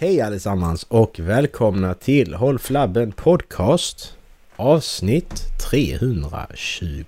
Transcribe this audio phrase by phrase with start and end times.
[0.00, 4.16] Hej allesammans och välkomna till Håll Flabben Podcast
[4.56, 7.06] avsnitt 321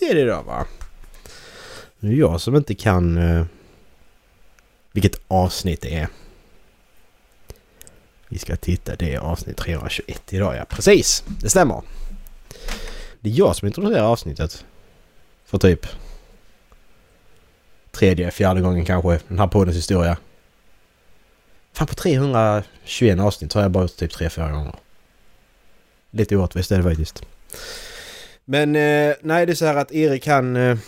[0.00, 0.66] är det då va?
[1.98, 3.46] Nu är jag som inte kan uh,
[4.92, 6.08] vilket avsnitt det är.
[8.28, 10.64] Vi ska titta, det är avsnitt 321 idag ja.
[10.64, 11.82] Precis, det stämmer.
[13.20, 14.64] Det är jag som introducerar avsnittet.
[15.44, 15.86] För typ
[17.90, 20.16] tredje, fjärde gången kanske den här poddens historia.
[21.72, 24.74] Fan på 321 avsnitt har jag bara gjort typ 3-4 gånger.
[26.10, 27.22] Lite orättvist är det faktiskt.
[28.44, 30.78] Men eh, nej det är så här att Erik han eh,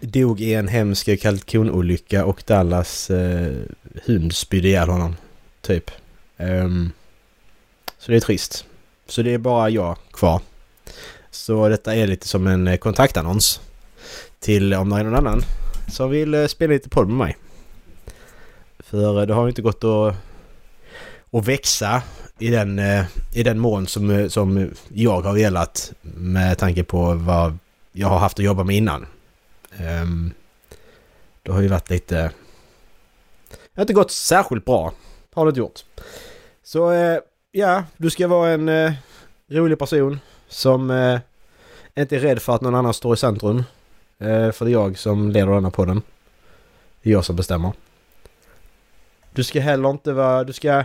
[0.00, 3.52] dog i en hemsk kalkonolycka och Dallas eh,
[4.04, 5.16] hund spydde ihjäl honom.
[5.60, 5.90] Typ.
[6.36, 6.92] Um,
[7.98, 8.64] så det är trist.
[9.06, 10.40] Så det är bara jag kvar.
[11.30, 13.60] Så detta är lite som en eh, kontaktannons.
[14.40, 15.42] Till om det är någon annan
[15.88, 17.36] som vill eh, spela lite podd med mig.
[18.90, 20.14] För eh, det har inte gått att,
[21.30, 22.02] att växa
[22.38, 27.14] i den, eh, i den mån som, eh, som jag har velat med tanke på
[27.14, 27.58] vad
[27.92, 29.06] jag har haft att jobba med innan.
[29.78, 30.32] Ehm, um,
[31.42, 32.14] det har ju varit lite...
[33.50, 34.92] Det har inte gått särskilt bra.
[35.34, 35.84] Har det inte gjort.
[36.62, 37.18] Så uh,
[37.50, 38.92] ja, du ska vara en uh,
[39.48, 41.20] rolig person som uh,
[41.94, 43.64] inte är rädd för att någon annan står i centrum.
[44.18, 46.02] för det är jag som leder denna podden.
[47.02, 47.72] Det är jag som bestämmer.
[49.32, 50.44] Du ska heller inte vara...
[50.44, 50.84] Du ska...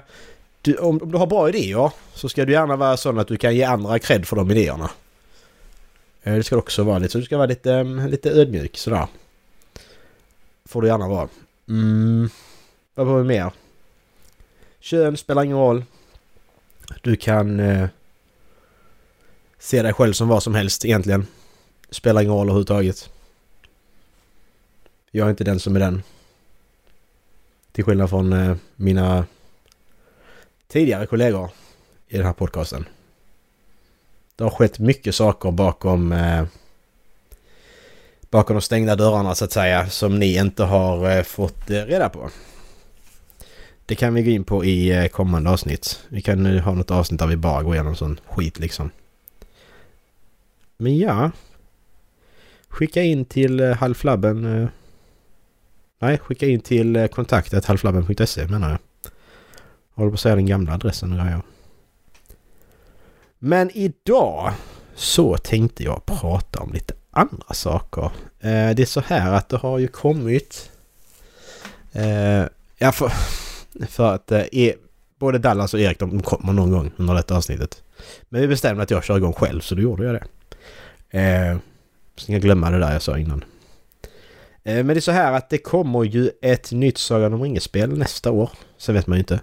[0.62, 3.38] Du, om, om, du har bra idéer så ska du gärna vara sån att du
[3.38, 4.90] kan ge andra cred för de idéerna.
[6.24, 9.08] Eh, det ska också vara lite, så du ska vara lite, mm, lite ödmjuk sådär.
[10.66, 11.30] Får du gärna vara.
[11.70, 12.30] Mm.
[12.96, 13.52] Vad behöver vi mer?
[14.80, 15.84] Kön spelar ingen roll.
[17.02, 17.88] Du kan eh,
[19.60, 21.28] se dig själv som vad som helst egentligen.
[21.90, 23.10] Spelar ingen roll överhuvudtaget.
[25.12, 26.04] Jag är inte den som är den.
[27.76, 29.26] Till skillnad från eh, mina
[30.68, 31.50] tidigare kollegor
[32.08, 32.86] i den här podcasten.
[34.36, 36.46] Det har skett mycket saker bakom eh,
[38.30, 42.10] bakom de stängda dörrarna så att säga som ni inte har eh, fått eh, reda
[42.10, 42.30] på.
[43.86, 46.00] Det kan vi gå in på i eh, kommande avsnitt.
[46.10, 48.90] Vi kan nu ha något avsnitt där vi bara går igenom sån skit liksom.
[50.78, 51.32] Men ja.
[52.68, 54.70] Skicka in till eh, halvflabben.
[56.06, 58.80] Nej, skicka in till eh, kontaktet halvflabben.se menar jag.
[59.94, 61.42] Håller på att säga den gamla adressen nu jag.
[63.40, 64.52] Men idag
[64.96, 68.04] så tänkte jag prata om lite andra saker.
[68.40, 70.72] Eh, det är så här att det har ju kommit...
[71.92, 72.44] Eh,
[72.78, 73.12] ja, för,
[73.88, 74.74] för att eh, e,
[75.20, 77.84] både Dallas och Erik de kommer någon gång under detta avsnittet.
[78.30, 80.26] Men vi bestämde att jag kör igång själv så då gjorde jag det.
[81.20, 81.58] Eh,
[82.16, 83.44] så jag glömma det där jag sa innan.
[84.66, 87.98] Eh, men det är så här att det kommer ju ett nytt Sagan om ringen-spel
[87.98, 88.50] nästa år.
[88.78, 89.40] Sen vet man ju inte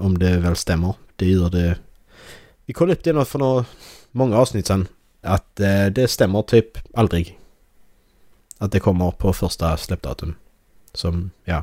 [0.00, 0.94] om det väl stämmer.
[1.16, 1.78] Det gör det
[2.66, 3.64] vi kollade upp det för några,
[4.10, 4.88] många avsnitt sedan.
[5.20, 7.38] Att eh, det stämmer typ aldrig.
[8.58, 10.34] Att det kommer på första släppdatum.
[10.92, 11.62] Som, ja.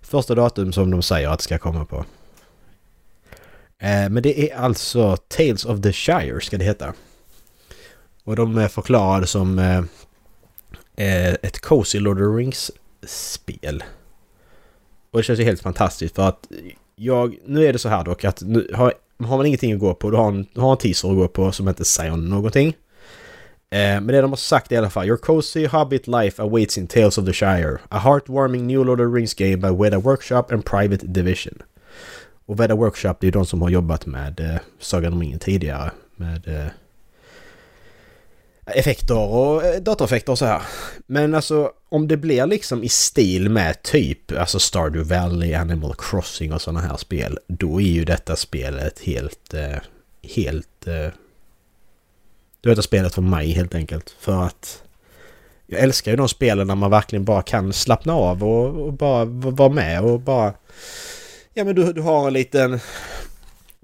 [0.00, 2.04] Första datum som de säger att det ska komma på.
[3.78, 6.94] Eh, men det är alltså Tales of the Shire ska det heta.
[8.24, 9.58] Och de är förklarade som
[10.96, 13.84] Eh, ett Cozy Lord of the Rings-spel.
[15.10, 16.48] Och det känns ju helt fantastiskt för att
[16.96, 17.36] jag...
[17.46, 20.10] Nu är det så här dock att nu har har man ingenting att gå på,
[20.10, 22.68] du har en, du har en teaser att gå på som inte säger någonting.
[23.70, 25.06] Eh, men det de har sagt i alla fall.
[25.06, 27.78] Your cozy hobbit life awaits in Tales of the Shire.
[27.88, 31.62] A heartwarming new Lord of the Rings game by Weda Workshop and Private Division.
[32.46, 35.38] Och Weda Workshop det är ju de som har jobbat med eh, Sagan om ringen
[35.38, 35.90] tidigare.
[36.16, 36.66] Med eh,
[38.66, 40.62] effekter och eh, datoreffekter och så här.
[41.06, 46.52] Men alltså om det blir liksom i stil med typ alltså Stardew Valley, Animal Crossing
[46.52, 47.38] och sådana här spel.
[47.46, 49.78] Då är ju detta spelet helt, eh,
[50.36, 50.86] helt...
[50.86, 51.08] Eh,
[52.60, 54.16] då är detta spelet för mig helt enkelt.
[54.18, 54.82] För att
[55.66, 59.24] jag älskar ju de spelen där man verkligen bara kan slappna av och, och bara
[59.24, 60.54] vara med och bara...
[61.54, 62.80] Ja men du, du har en liten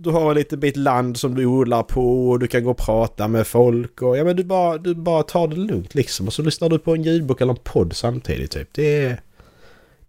[0.02, 2.76] du har en liten bit land som du odlar på och du kan gå och
[2.76, 6.32] prata med folk och ja men du bara, du bara tar det lugnt liksom och
[6.32, 8.68] så lyssnar du på en ljudbok eller en podd samtidigt typ.
[8.72, 9.20] Det är,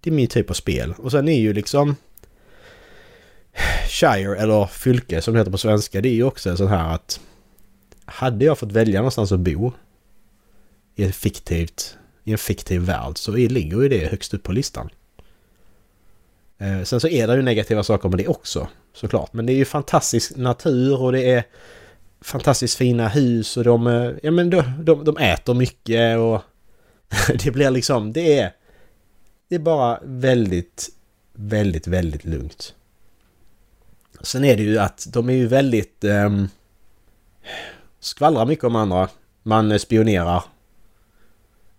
[0.02, 0.94] det är min typ av spel.
[0.98, 1.96] Och sen är ju liksom
[3.88, 6.94] Shire eller fylke som det heter på svenska det är ju också en sån här
[6.96, 7.20] att
[8.06, 9.72] hade jag fått välja någonstans att bo
[10.96, 14.90] i, ett fiktivt, i en fiktiv värld så ligger ju det högst upp på listan.
[16.58, 19.34] Eh, sen så är det ju negativa saker med det också såklart.
[19.34, 21.44] Men det är ju fantastisk natur och det är
[22.22, 26.42] fantastiskt fina hus och de, eh, ja, men de, de, de äter mycket och
[27.44, 28.52] det blir liksom, det är,
[29.50, 30.90] det är bara väldigt
[31.34, 32.76] väldigt, väldigt lugnt.
[34.22, 36.04] Sen är det ju att de är ju väldigt...
[36.04, 36.50] Um,
[38.00, 39.10] skvallrar mycket om andra.
[39.44, 40.44] Man eh, spionerar.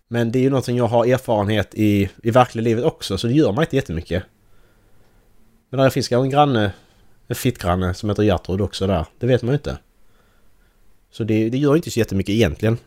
[0.08, 3.32] Men det är ju någonting jag har erfarenhet i, i verkliga livet också, så det
[3.32, 4.22] gör mig inte jättemycket.
[5.70, 6.72] Men där finns en granne,
[7.35, 9.07] en fittgranne som heter Gertrud också där.
[9.19, 9.79] Det vet man ju inte.
[11.11, 12.79] Så det, det gör inte så jättemycket egentligen.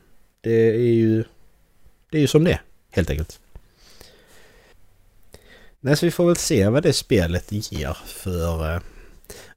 [0.42, 1.24] Det är ju...
[2.12, 2.62] Det är ju som det är,
[2.92, 3.40] helt enkelt.
[5.80, 8.76] Nej, så vi får väl se vad det spelet ger för...
[8.76, 8.82] Eh,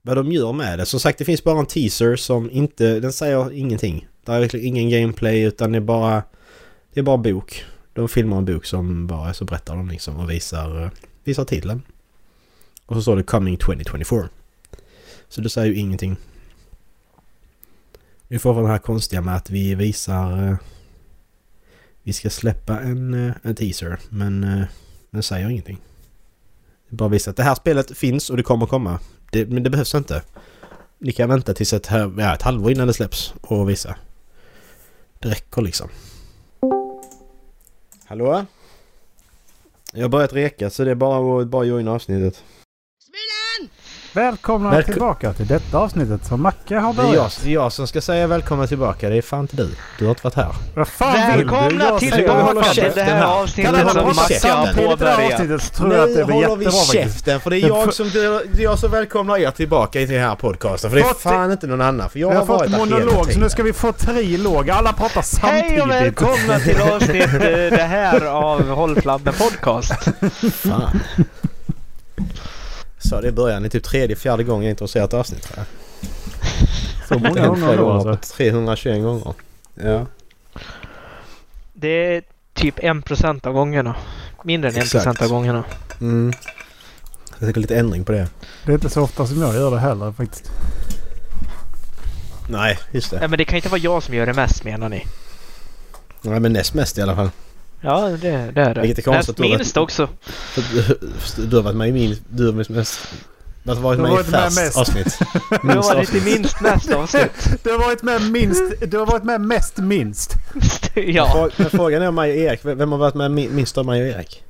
[0.01, 0.85] vad de gör med det.
[0.85, 2.99] Som sagt, det finns bara en teaser som inte...
[2.99, 4.07] Den säger ingenting.
[4.25, 6.23] Det är verkligen ingen gameplay utan det är bara...
[6.93, 7.65] Det är bara bok.
[7.93, 10.89] De filmar en bok som bara så berättar de liksom och visar, eh,
[11.23, 11.81] visar titeln.
[12.85, 14.29] Och så står det Coming 2024.
[15.31, 16.17] Så det säger ju ingenting.
[18.27, 20.47] Vi får den här konstiga med att vi visar...
[20.47, 20.55] Eh,
[22.03, 24.63] vi ska släppa en, eh, en teaser men eh,
[25.09, 25.81] den säger ingenting.
[26.89, 28.99] Det bara visar att det här spelet finns och det kommer komma.
[29.31, 30.23] Det, men det behövs inte.
[30.99, 31.87] Ni kan vänta tills ett,
[32.17, 33.95] ja, ett halvår innan det släpps och visa.
[35.19, 35.89] Det räcker liksom.
[38.05, 38.45] Hallå?
[39.93, 42.43] Jag har börjat reka så det är bara att bara joina avsnittet.
[44.13, 47.11] Välkomna Välkom tillbaka till detta avsnittet som Macke har börjat.
[47.11, 49.09] Det är jag, det är jag som ska säga välkomna tillbaka.
[49.09, 49.69] Det är fan inte du.
[49.99, 50.55] Du har inte varit här.
[50.75, 55.33] Vad fan Välkomna tillbaka till det här avsnittet som Macke har påbörjat.
[55.33, 57.93] avsnittet tror jag att det blir jättebra Nu håller vi käften för det är jag
[57.93, 60.91] som, det är jag som välkomnar er tillbaka till den här podcasten.
[60.91, 62.09] För det är fan inte någon annan.
[62.09, 64.69] För jag, har, varit fått monolog så nu ska vi få trilog.
[64.69, 65.71] Alla pratar samtidigt.
[65.71, 67.39] Hej och välkomna till avsnitt eh,
[67.77, 69.93] det här av Håll Podcast.
[70.53, 70.99] Fan.
[73.03, 73.61] Så det i början.
[73.61, 75.65] Det är typ tredje, fjärde gången jag sett ett avsnitt tror jag.
[77.07, 78.35] Så många gånger då alltså?
[78.37, 79.33] 321 gånger.
[79.75, 80.05] Ja.
[81.73, 83.95] Det är typ 1% av gångerna.
[84.43, 85.21] Mindre än 1% Exakt.
[85.21, 85.63] av gångerna.
[86.01, 86.33] Mm.
[87.29, 88.27] Jag tänker lite ändring på det.
[88.65, 90.51] Det är inte så ofta som jag gör det heller faktiskt.
[92.49, 93.19] Nej, just det.
[93.19, 95.07] Nej, men det kan inte vara jag som gör det mest menar ni?
[96.21, 97.29] Nej, men näst mest i alla fall.
[97.81, 98.81] Ja, det, det är det.
[98.81, 99.39] Vilket är konstigt.
[99.39, 100.09] Näst minst också.
[100.55, 102.15] Du, du har varit med i min...
[102.29, 102.99] Du har varit mest...
[103.63, 105.19] Du har varit med i färst avsnitt.
[105.61, 107.47] du har varit i minst mest avsnitt.
[107.63, 108.63] Du har varit med minst...
[108.91, 110.35] Du har varit med mest minst.
[110.95, 111.49] ja.
[111.57, 112.65] Men frågan är om mig och Erik.
[112.65, 114.43] Vem har varit med minst av mig och Erik?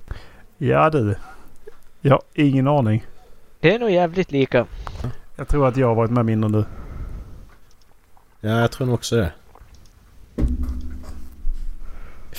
[0.57, 1.15] Ja du.
[2.01, 3.05] Jag har ingen aning.
[3.59, 4.65] Det är nog jävligt lika.
[5.35, 6.65] Jag tror att jag har varit med mindre än du.
[8.41, 9.31] Ja, jag tror nog också det.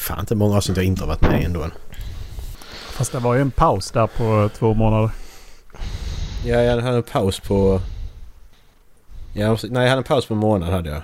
[0.03, 1.67] Fan inte många avsnitt jag inte har varit med i ändå.
[2.91, 5.11] Fast det var ju en paus där på två månader.
[6.45, 7.81] Ja, jag hade en paus på...
[9.35, 11.03] Ja, nej, jag hade en paus på en månad hade jag.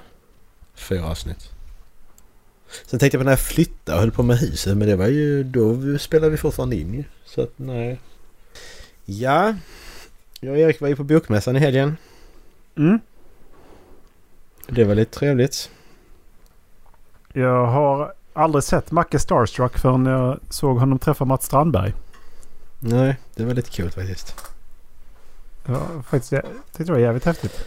[0.75, 1.51] Fyra avsnitt.
[2.87, 4.77] Sen tänkte jag på när jag flyttade och höll på med huset.
[4.77, 5.45] Men det var ju...
[5.45, 7.05] Då spelade vi fortfarande in ju.
[7.25, 8.01] Så att nej.
[9.05, 9.55] Ja.
[10.41, 11.97] Jag och Erik var ju på bokmässan i helgen.
[12.77, 13.01] Mm.
[14.69, 15.71] Det var lite trevligt.
[17.33, 21.95] Jag har aldrig sett Macke Starstruck förrän jag såg honom träffa Mats Strandberg.
[22.79, 24.35] Nej, det var lite kul faktiskt.
[25.67, 26.33] Ja, faktiskt.
[26.33, 27.67] Jag tyckte det var jävligt häftigt.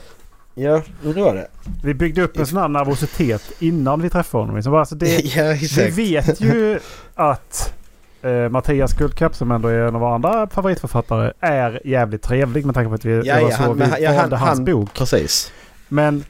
[0.53, 1.47] Ja, det var det.
[1.83, 4.56] Vi byggde upp en sån här nervositet innan vi träffade honom.
[4.56, 4.73] Liksom.
[4.73, 6.79] Alltså det, ja, Vi vet ju
[7.15, 7.73] att
[8.21, 12.75] eh, Mattias Guldkapp som ändå är en av våra andra favoritförfattare är jävligt trevlig med
[12.75, 14.94] tanke på att vi, ja, så han, vi ja, han, hans bok.
[14.94, 15.51] Precis.
[15.87, 16.23] Men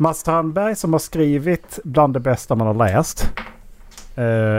[0.00, 3.30] Mats Strandberg som har skrivit bland det bästa man har läst.
[4.14, 4.58] Eh,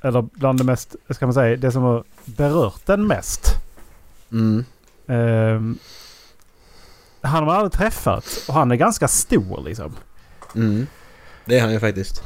[0.00, 3.52] eller bland det mest, ska man säga, det som har berört den mest.
[4.32, 4.64] Mm.
[5.06, 5.60] Eh,
[7.20, 9.96] han har man aldrig träffat och han är ganska stor liksom.
[10.54, 10.86] Mm.
[11.44, 12.22] Det är han ju faktiskt.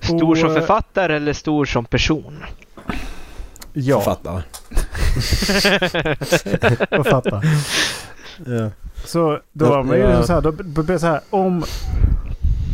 [0.00, 2.44] Stor och, som eh, författare eller stor som person?
[3.72, 4.00] Ja.
[4.00, 4.42] Författare.
[7.02, 7.48] Författare.
[8.46, 8.70] ja.
[9.04, 10.40] Så då var man ju så här,
[10.84, 11.64] då så här om,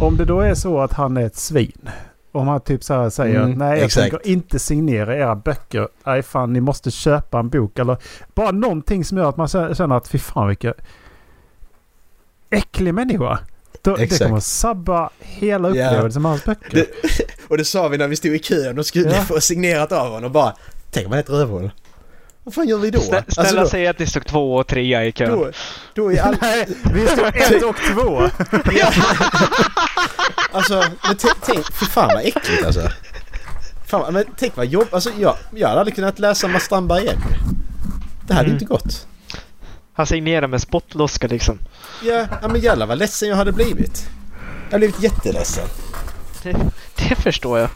[0.00, 1.90] om det då är så att han är ett svin.
[2.32, 4.10] Om han typ så här säger mm, nej jag exakt.
[4.10, 5.88] tänker inte signera era böcker.
[6.04, 7.78] Nej fan ni måste köpa en bok.
[7.78, 7.96] Eller
[8.34, 10.74] bara någonting som gör att man känner att fy fan vilken
[12.50, 13.38] äcklig människa.
[13.82, 16.22] Då, det kommer sabba hela upplevelsen yeah.
[16.22, 16.70] med hans böcker.
[16.70, 16.86] Det,
[17.48, 19.22] och det sa vi när vi stod i kön och skulle ja.
[19.28, 20.54] få signerat av honom och bara
[20.90, 21.70] Tänk om han är ett rövhål.
[22.50, 23.00] Vad fan gör vi då?
[23.00, 25.30] Stä, ställa alltså sig att ni stod två och trea i kön.
[25.30, 25.50] Då,
[25.94, 26.36] då är all...
[26.40, 28.20] Nej, vi stod ett och två.
[30.52, 31.16] alltså, men
[31.46, 32.88] tänk, fy fan vad äckligt alltså.
[33.86, 34.88] Fan, men tänk vad jobb...
[34.90, 37.18] Alltså jag, jag hade aldrig kunnat läsa Mats Strandberg igen.
[38.26, 38.54] Det hade mm.
[38.54, 39.06] inte gått.
[39.92, 41.58] Han signerar med spottloska liksom.
[42.02, 44.08] Ja, ja men jävlar vad ledsen jag hade blivit.
[44.64, 45.68] Jag hade blivit jätteledsen.
[46.42, 46.56] Det,
[46.96, 47.70] det förstår jag.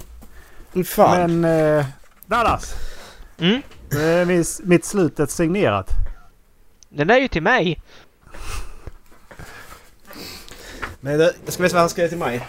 [0.87, 1.41] Fan.
[1.41, 1.79] Men...
[1.79, 1.87] Eh,
[2.27, 2.75] Dallas.
[3.39, 3.63] Mm?
[4.27, 5.91] Mitt, mitt slutet signerat.
[6.89, 7.83] Den är ju till mig.
[11.01, 12.47] Men det, jag ska visa vad han skrev till mig.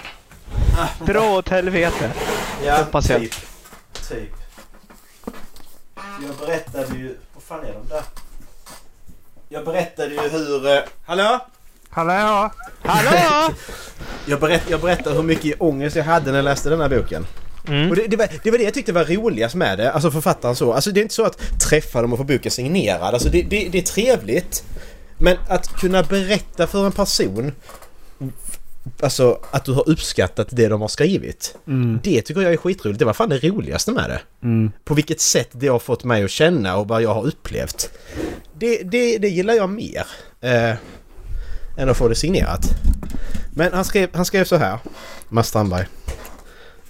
[0.78, 2.12] Ah, Dra åt helvete.
[2.66, 3.22] Ja, Hoppas jag.
[3.22, 3.34] Typ.
[4.10, 4.30] typ.
[5.96, 7.18] Jag berättade ju...
[7.34, 8.04] Vad fan är de där?
[9.50, 10.68] Jag berättade ju hur...
[10.68, 11.40] Uh, hallå?
[11.90, 12.50] Hallå?
[12.84, 13.54] Hallå?
[14.26, 17.26] jag, berätt, jag berättade hur mycket ångest jag hade när jag läste den här boken.
[17.68, 17.90] Mm.
[17.90, 20.56] Och det, det, var, det var det jag tyckte var roligast med det, alltså författaren
[20.56, 20.74] så.
[20.74, 23.14] Alltså det är inte så att träffa dem och få boken signerad.
[23.14, 24.64] Alltså det, det, är trevligt.
[25.18, 27.52] Men att kunna berätta för en person
[29.00, 31.58] Alltså att du har uppskattat det de har skrivit.
[31.68, 32.00] Mm.
[32.04, 33.00] Det tycker jag är skitroligt.
[33.00, 34.22] Det var fan det roligaste med det.
[34.44, 34.72] Mm.
[34.84, 37.90] På vilket sätt det har fått mig att känna och vad jag har upplevt.
[38.54, 40.08] Det, det, det gillar jag mer.
[40.42, 40.76] Eh,
[41.78, 42.62] än att få det signerat.
[43.56, 44.80] Men han skrev, han skrev så här.
[45.30, 45.86] Mats Strandberg.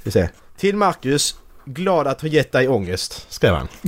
[0.03, 0.29] Vi ser.
[0.58, 1.36] Till Marcus.
[1.66, 3.68] Glad att ha gett dig ångest, skrev han.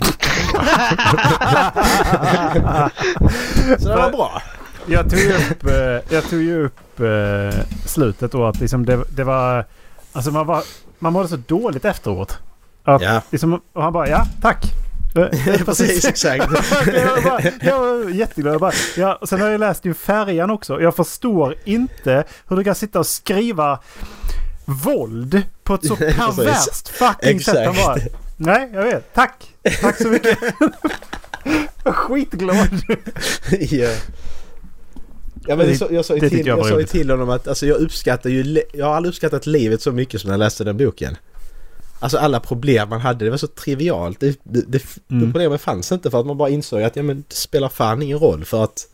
[3.80, 4.42] så det var bra.
[4.86, 9.24] Jag tog ju upp, eh, jag tog upp eh, slutet då att liksom det, det
[9.24, 9.66] var...
[10.12, 10.64] Alltså man var...
[11.00, 12.38] Man mådde så dåligt efteråt.
[12.84, 13.22] Att, ja.
[13.30, 14.64] Liksom, och han bara ja, tack.
[15.66, 16.46] Precis, exakt.
[16.94, 18.54] jag, bara, jag var jätteglad.
[18.54, 20.82] Jag bara, ja, sen har jag läst ju Färjan också.
[20.82, 23.80] Jag förstår inte hur du kan sitta och skriva
[24.68, 27.66] våld på ett så perverst fucking sätt.
[27.66, 27.98] Han bara,
[28.38, 29.14] nej, jag vet.
[29.14, 29.56] Tack.
[29.82, 30.38] Tack så mycket.
[31.86, 32.82] Skitglad.
[33.70, 33.90] ja.
[35.48, 37.78] Ja, men så, jag sa ju till, jag, jag sa till honom att alltså, jag
[37.78, 38.64] uppskattar ju...
[38.74, 41.18] Jag har aldrig uppskattat livet så mycket som när jag läste den boken.
[42.00, 44.20] Alltså alla problem man hade, det var så trivialt.
[44.20, 45.24] Det, det, det, mm.
[45.24, 48.20] Problemen fanns inte för att man bara insåg att ja, men det spelar fan ingen
[48.20, 48.88] roll för att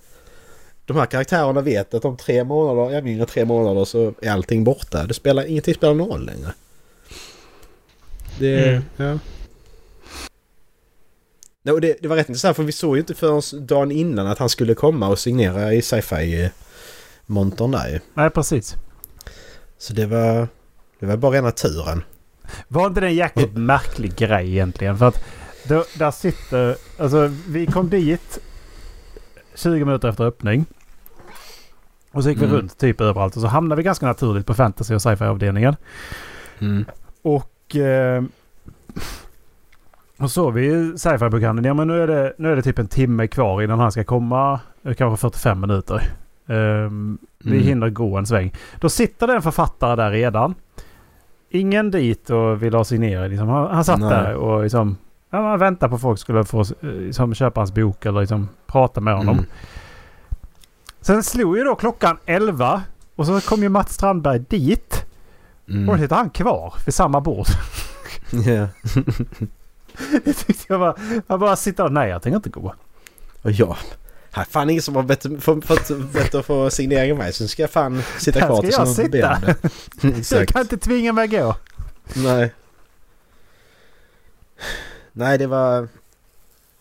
[0.86, 4.64] de här karaktärerna vet att om tre månader, ja mindre tre månader så är allting
[4.64, 5.04] borta.
[5.04, 6.54] Det spelar, ingenting spelar någon roll längre.
[8.40, 8.84] Det, mm.
[8.98, 9.20] ja.
[11.66, 14.28] Nej, och det, det var rätt intressant för vi såg ju inte förrän dagen innan
[14.28, 16.50] att han skulle komma och signera i sci-fi
[17.26, 18.76] montern där Nej, precis.
[19.78, 20.48] Så det var,
[21.00, 22.04] det var bara rena turen.
[22.68, 24.98] Var inte det en jäkligt märklig grej egentligen?
[24.98, 25.24] För att
[25.68, 26.76] då, där sitter...
[26.98, 28.40] Alltså vi kom dit
[29.56, 30.66] 20 minuter efter öppning.
[32.12, 32.50] Och så gick mm.
[32.50, 35.76] vi runt typ överallt och så hamnade vi ganska naturligt på fantasy och sci-fi avdelningen.
[36.60, 36.86] Mm.
[37.22, 37.76] Och...
[37.76, 38.24] Eh,
[40.18, 41.66] och så vi sci-fi-bokhandeln.
[41.66, 44.04] Ja men nu är, det, nu är det typ en timme kvar innan han ska
[44.04, 44.60] komma.
[44.98, 46.02] Kanske 45 minuter.
[46.46, 47.68] Um, vi mm.
[47.68, 48.54] hinner gå en sväng.
[48.80, 50.56] Då sitter det en författare där redan.
[51.50, 53.30] Ingen dit och vill ha signering.
[53.30, 53.48] Liksom.
[53.48, 54.10] Han, han satt Nej.
[54.10, 54.98] där och liksom,
[55.34, 59.02] ja, man väntar på att folk skulle få liksom, köpa hans bok eller liksom, prata
[59.02, 59.38] med honom.
[59.38, 59.50] Mm.
[61.02, 62.84] Sen slog ju då klockan 11
[63.16, 65.06] och så kom ju Mats Strandberg dit.
[65.70, 65.90] Mm.
[65.90, 67.48] Och då sitter han kvar vid samma bord.
[68.46, 68.68] Yeah.
[70.26, 70.96] det tyckte jag bara...
[71.28, 71.90] Han bara sitter där.
[71.90, 72.74] Nej, jag tänker inte gå.
[73.42, 73.78] Och jag...
[74.32, 77.34] Här är fan ingen som har bett, fått, bett att få signering av mig.
[77.34, 79.10] Så nu ska jag fan sitta kvar tills någon sitta.
[79.10, 79.56] ber
[80.02, 80.40] det.
[80.40, 81.56] Du kan inte tvinga mig gå.
[82.16, 82.54] Nej.
[85.14, 85.88] Nej, det var...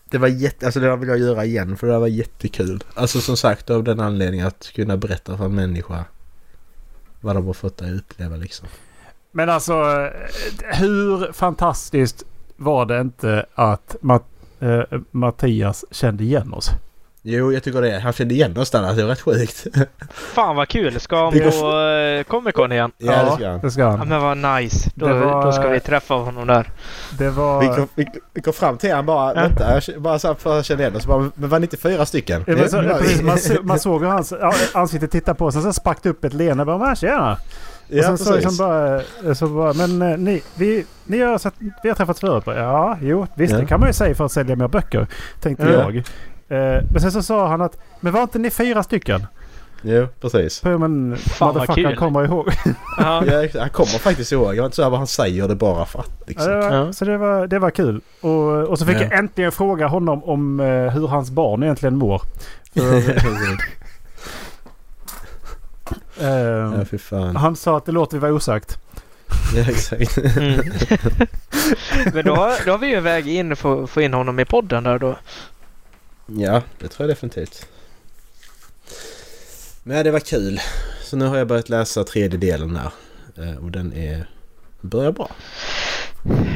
[0.05, 0.65] Det var jätte...
[0.65, 2.83] Alltså det där vill jag göra igen för det var jättekul.
[2.93, 6.05] Alltså som sagt av den anledningen att kunna berätta för en människa
[7.21, 8.67] vad de har fått att uppleva liksom.
[9.31, 12.23] Men alltså eh, hur fantastiskt
[12.55, 14.23] var det inte att Matt,
[14.59, 16.69] eh, Mattias kände igen oss?
[17.25, 17.99] Jo, jag tycker det.
[17.99, 18.93] Han kände igen oss där.
[18.93, 19.67] Det är rätt sjukt.
[20.09, 20.99] Fan vad kul!
[20.99, 22.91] Ska han på uh, Comic Con igen?
[22.97, 23.59] Ja, det ska han.
[23.59, 23.99] Det ska han.
[23.99, 24.91] Ja, men vad nice.
[24.95, 25.45] Då, var...
[25.45, 26.69] då ska vi träffa honom där.
[27.17, 27.61] Det var...
[27.61, 29.41] Vi kom, vi, vi kom fram till honom bara, ja.
[29.41, 31.05] vänta, bara så för att känna igen oss.
[31.05, 32.43] Bara, men var ni inte fyra stycken?
[32.47, 34.33] Ja, så, precis, man, man såg hur hans
[34.73, 35.53] ansikte titta på oss.
[35.53, 36.65] Sen så sprack det upp ett leende.
[36.65, 37.37] Bara, men tjena!
[37.87, 39.01] Ja, och sen så liksom bara,
[39.35, 41.53] så bara, men eh, ni, vi, ni har, sett,
[41.83, 42.43] vi har träffats förut.
[42.45, 43.59] Ja, jo, visst ja.
[43.59, 45.07] det kan man ju säga för att sälja mer böcker.
[45.41, 45.71] Tänkte ja.
[45.71, 46.03] jag.
[46.49, 49.27] Eh, men sen så sa han att, men var inte ni fyra stycken?
[49.85, 50.61] Jo, precis.
[50.61, 51.95] På, men Fan vad kul.
[51.95, 52.53] kommer ihåg.
[52.97, 53.23] ja,
[53.59, 54.55] han kommer faktiskt ihåg.
[54.55, 56.23] Jag var inte så vad han säger det bara för att.
[56.27, 56.51] Liksom.
[56.51, 56.93] Ja, det var, ja.
[56.93, 58.01] Så det var, det var kul.
[58.21, 62.21] Och, och så fick jag äntligen fråga honom om uh, hur hans barn egentligen mår.
[66.21, 67.35] Uh, ja, fan.
[67.35, 68.77] Han sa att det låter vi vara osagt.
[69.55, 70.17] Ja, exakt.
[70.17, 70.59] Mm.
[72.13, 74.39] Men då har, då har vi ju en väg in för att få in honom
[74.39, 75.15] i podden där då.
[76.25, 77.67] Ja, det tror jag definitivt.
[79.83, 80.59] Men det var kul.
[81.01, 82.91] Så nu har jag börjat läsa tredje delen här.
[83.37, 84.29] Eh, och den är...
[84.81, 85.29] börjar bra.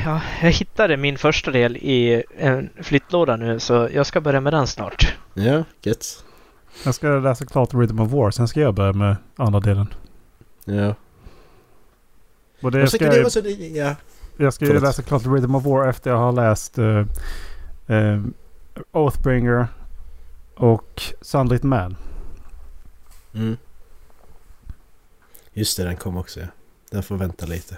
[0.05, 4.53] Ja, jag hittade min första del i en flyttlåda nu så jag ska börja med
[4.53, 5.15] den snart.
[5.33, 6.23] Ja, gött.
[6.85, 9.87] Jag ska läsa klart Rhythm of War, sen ska jag börja med andra delen.
[10.65, 10.95] Ja.
[12.61, 13.95] Och det ska jag, det, ja.
[14.37, 17.05] jag ska ju läsa klart Rhythm of War efter jag har läst uh,
[17.87, 18.21] eh,
[18.91, 19.67] Oathbringer
[20.55, 21.95] och Sunlit Man.
[23.33, 23.57] Mm.
[25.53, 26.47] Just det, den kom också ja.
[26.89, 27.77] Den får vänta lite.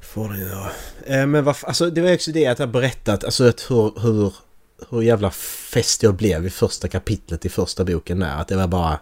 [0.00, 0.70] Får den göra.
[1.06, 4.34] Eh, men varför, alltså det var också det att jag berättat, alltså att hur, hur,
[4.90, 8.36] hur jävla fäst jag blev i första kapitlet i första boken där.
[8.36, 9.00] Att det var bara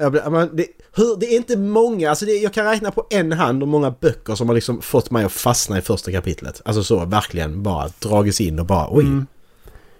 [0.00, 0.66] jag men det,
[0.96, 3.94] hur, det är inte många, alltså det, jag kan räkna på en hand hur många
[4.00, 6.62] böcker som har liksom fått mig att fastna i första kapitlet.
[6.64, 9.04] Alltså så, verkligen bara dragits in och bara oj.
[9.04, 9.26] Mm.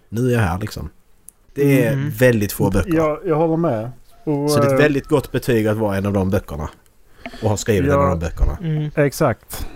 [0.08, 0.90] Nu är jag här liksom.
[1.54, 2.10] Det är mm.
[2.10, 2.94] väldigt få böcker.
[2.94, 3.90] Jag, jag håller med.
[4.24, 6.70] Och, så det är ett eh, väldigt gott betyg att vara en av de böckerna.
[7.42, 8.58] Och ha skrivit ja, en av de böckerna.
[8.60, 8.90] Mm.
[8.94, 9.66] Exakt.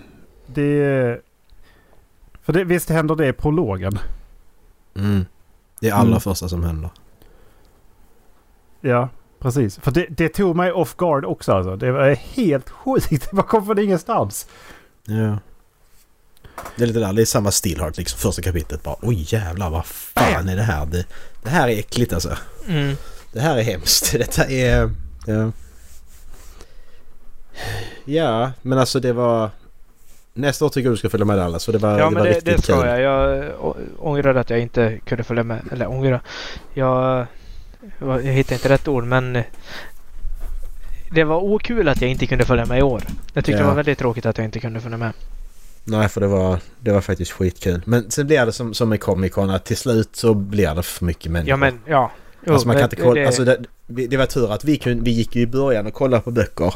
[0.45, 1.21] Det...
[2.41, 3.99] För det, visst händer det i prologen?
[4.95, 5.25] Mm.
[5.79, 6.19] Det är allra mm.
[6.19, 6.89] första som händer.
[8.81, 9.79] Ja, precis.
[9.79, 11.75] För det, det, tog mig off guard också alltså.
[11.75, 13.09] Det var helt sjukt.
[13.31, 14.47] Det kom från ingenstans.
[15.03, 15.37] Ja.
[16.75, 18.19] Det är lite där, det är samma Stillheart liksom.
[18.19, 20.85] Första kapitlet bara oj jävlar vad fan är det här?
[20.85, 21.05] Det,
[21.43, 22.37] det här är äckligt alltså.
[22.67, 22.95] Mm.
[23.33, 24.11] Det här är hemskt.
[24.17, 24.91] Detta är...
[25.25, 25.51] Ja.
[28.05, 29.49] ja, men alltså det var...
[30.33, 31.63] Nästa år tycker jag du ska följa med Dallas.
[31.63, 33.01] Så det var, ja, det men var det, det ska jag.
[33.01, 33.53] Jag
[33.99, 35.59] ångrade att jag inte kunde följa med.
[35.71, 36.21] Eller ångra.
[36.73, 37.25] Jag,
[37.99, 39.43] jag hittade inte rätt ord men
[41.11, 43.03] det var okul att jag inte kunde följa med i år.
[43.33, 43.63] Jag tyckte ja.
[43.63, 45.11] det var väldigt tråkigt att jag inte kunde följa med.
[45.83, 47.81] Nej, för det var, det var faktiskt skitkul.
[47.85, 50.83] Men sen blir det som, som med Comic Con att till slut så blir det
[50.83, 51.49] för mycket människor.
[51.49, 52.11] Ja, men ja.
[52.45, 53.21] Jo, alltså man kan inte kolla.
[53.21, 53.27] Det...
[53.27, 53.57] Alltså det,
[54.07, 56.73] det var tur att vi, kunde, vi gick ju i början och kollade på böcker.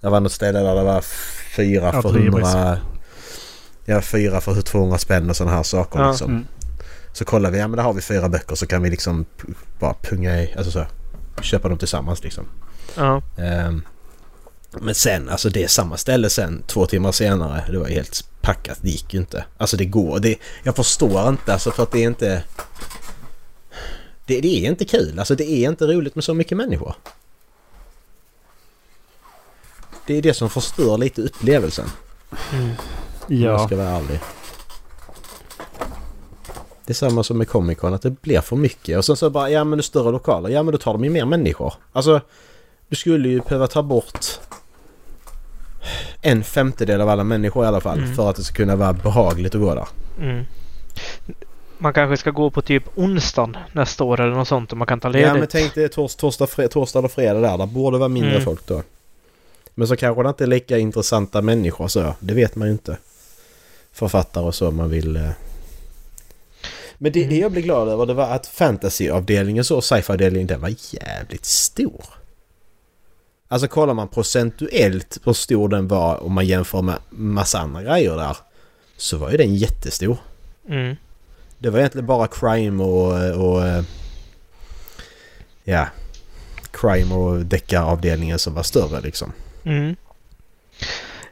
[0.00, 1.00] Det var något ställe där det var
[1.56, 2.78] fyra ja, för hundra...
[3.84, 6.30] Ja, fyra för 200 spänn och sådana här saker ja, liksom.
[6.30, 6.46] Mm.
[7.16, 9.24] Så kollade vi, ja men där har vi fyra böcker så kan vi liksom
[9.78, 10.86] bara punga i, alltså så.
[11.42, 12.48] Köpa dem tillsammans liksom.
[12.96, 13.22] Ja.
[13.36, 13.82] Um,
[14.70, 17.64] men sen, alltså det är samma ställe sen två timmar senare.
[17.70, 18.78] Det var helt packat.
[18.82, 19.44] Det gick ju inte.
[19.58, 20.18] Alltså det går.
[20.20, 22.42] Det, jag förstår inte alltså för att det är inte...
[24.26, 25.18] Det, det är inte kul.
[25.18, 26.94] Alltså det är inte roligt med så mycket människor.
[30.06, 31.86] Det är det som förstör lite upplevelsen.
[32.52, 32.68] Mm.
[32.68, 32.74] Ja.
[33.26, 34.20] Om jag ska vara ärlig.
[36.86, 38.98] Det är samma som med Comic Con, att det blir för mycket.
[38.98, 40.50] Och sen så bara, ja men det är större lokaler.
[40.50, 41.74] Ja men då tar de ju mer människor.
[41.92, 42.20] Alltså,
[42.88, 44.26] du skulle ju behöva ta bort
[46.22, 48.14] en femtedel av alla människor i alla fall mm.
[48.14, 49.88] för att det ska kunna vara behagligt att gå där.
[50.20, 50.44] Mm.
[51.78, 55.00] Man kanske ska gå på typ onsdagen nästa år eller något sånt och man kan
[55.00, 55.28] ta ledigt.
[55.28, 57.58] Ja men tänk dig tors, torsdag, fred, torsdag och fredag där.
[57.58, 58.44] Där borde vara mindre mm.
[58.44, 58.82] folk då.
[59.74, 62.14] Men så kanske det inte är lika intressanta människor så.
[62.20, 62.96] Det vet man ju inte.
[63.92, 65.30] Författare och så man vill...
[66.98, 70.74] Men det, det jag blev glad över det var att fantasyavdelningen så, sci-fi-avdelningen, den var
[70.90, 72.04] jävligt stor.
[73.48, 78.16] Alltså kollar man procentuellt hur stor den var om man jämför med massa andra grejer
[78.16, 78.36] där.
[78.96, 80.18] Så var ju den jättestor.
[80.68, 80.96] Mm.
[81.58, 83.12] Det var egentligen bara crime och...
[83.46, 83.84] och
[85.64, 85.86] ja.
[86.70, 89.32] Crime och deckaravdelningen som var större liksom.
[89.64, 89.96] Mm.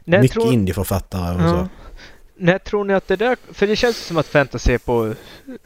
[0.03, 0.53] Mycket tror...
[0.53, 1.49] indieförfattare och ja.
[1.49, 1.67] så.
[2.35, 3.37] När tror ni att det där...
[3.53, 5.13] För det känns som att fantasy är på,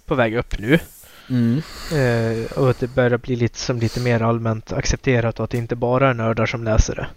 [0.05, 0.79] på väg upp nu.
[1.29, 1.62] Mm.
[1.93, 5.58] Eh, och att det börjar bli lite, som lite mer allmänt accepterat och att det
[5.58, 7.08] inte bara är nördar som läser det.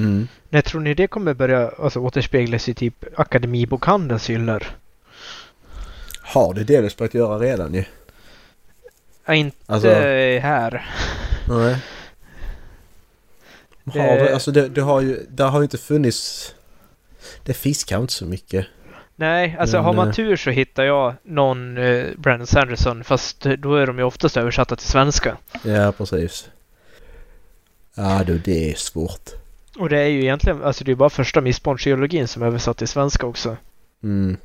[0.00, 0.28] Mm.
[0.48, 4.66] När tror ni det kommer börja alltså, återspeglas i typ Akademibokhandelns hyllor?
[6.22, 7.84] Har det delvis börjat göra redan ju?
[9.24, 10.90] Ja, inte alltså, här.
[11.48, 11.76] Nej.
[13.84, 14.00] Det...
[14.00, 16.54] Har det, alltså det, det har ju, det har ju inte funnits...
[17.44, 18.66] Det fiskar inte så mycket.
[19.20, 23.40] Nej, alltså Men, har man eh, tur så hittar jag någon eh, Brandon Sanderson fast
[23.58, 25.36] då är de ju oftast översatta till svenska.
[25.62, 26.48] Ja, precis.
[27.94, 29.30] Ja du, det är svårt.
[29.78, 32.88] Och det är ju egentligen, alltså det är bara första missbarnsgeologin som är översatt till
[32.88, 33.56] svenska också.
[34.02, 34.36] Mm.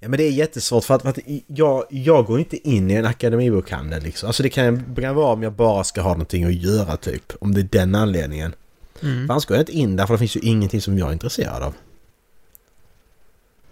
[0.00, 2.94] Ja men det är jättesvårt för att, för att jag, jag går inte in i
[2.94, 4.26] en akademibokhandel liksom.
[4.26, 7.32] Alltså det kan, det kan vara om jag bara ska ha någonting att göra typ.
[7.40, 8.54] Om det är den anledningen.
[9.02, 9.26] Mm.
[9.26, 11.12] För annars går jag inte in där för det finns ju ingenting som jag är
[11.12, 11.74] intresserad av.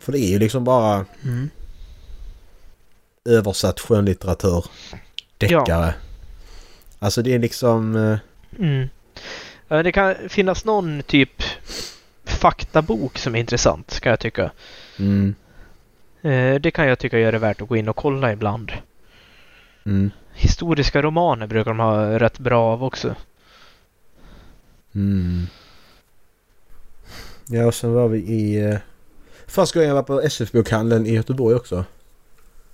[0.06, 1.50] För det är ju liksom bara mm.
[3.24, 4.64] översatt skönlitteratur.
[5.38, 5.64] Deckare.
[5.66, 5.92] Ja.
[6.98, 7.96] Alltså det är liksom...
[7.96, 8.18] Eh,
[8.58, 8.88] mm.
[9.68, 11.42] Det kan finnas någon typ
[12.24, 14.50] faktabok som är intressant kan jag tycka.
[14.98, 15.34] Mm.
[16.22, 18.72] Eh, det kan jag tycka gör det värt att gå in och kolla ibland.
[19.86, 20.10] Mm.
[20.34, 23.14] Historiska romaner brukar de ha rätt bra av också.
[24.94, 25.46] Mm.
[27.46, 28.78] Ja, och sen var vi i...
[29.46, 31.84] Eh, första gången jag var på SF-bokhandeln i Göteborg också.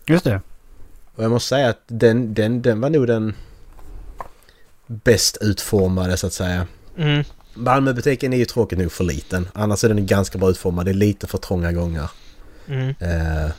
[0.07, 0.41] Just det.
[1.15, 3.35] Och jag måste säga att den, den, den var nog den
[4.87, 6.67] bäst utformade så att säga.
[6.97, 7.25] Mm.
[7.55, 9.49] Malmöbutiken är ju tråkigt nog för liten.
[9.53, 10.85] Annars är den ganska bra utformad.
[10.87, 12.11] Det är lite för trånga gångar.
[12.67, 12.89] Mm.
[12.89, 13.51] Eh,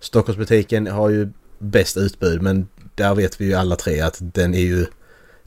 [0.00, 1.28] Stockholmsbutiken har ju
[1.58, 4.86] bäst utbud men där vet vi ju alla tre att den är ju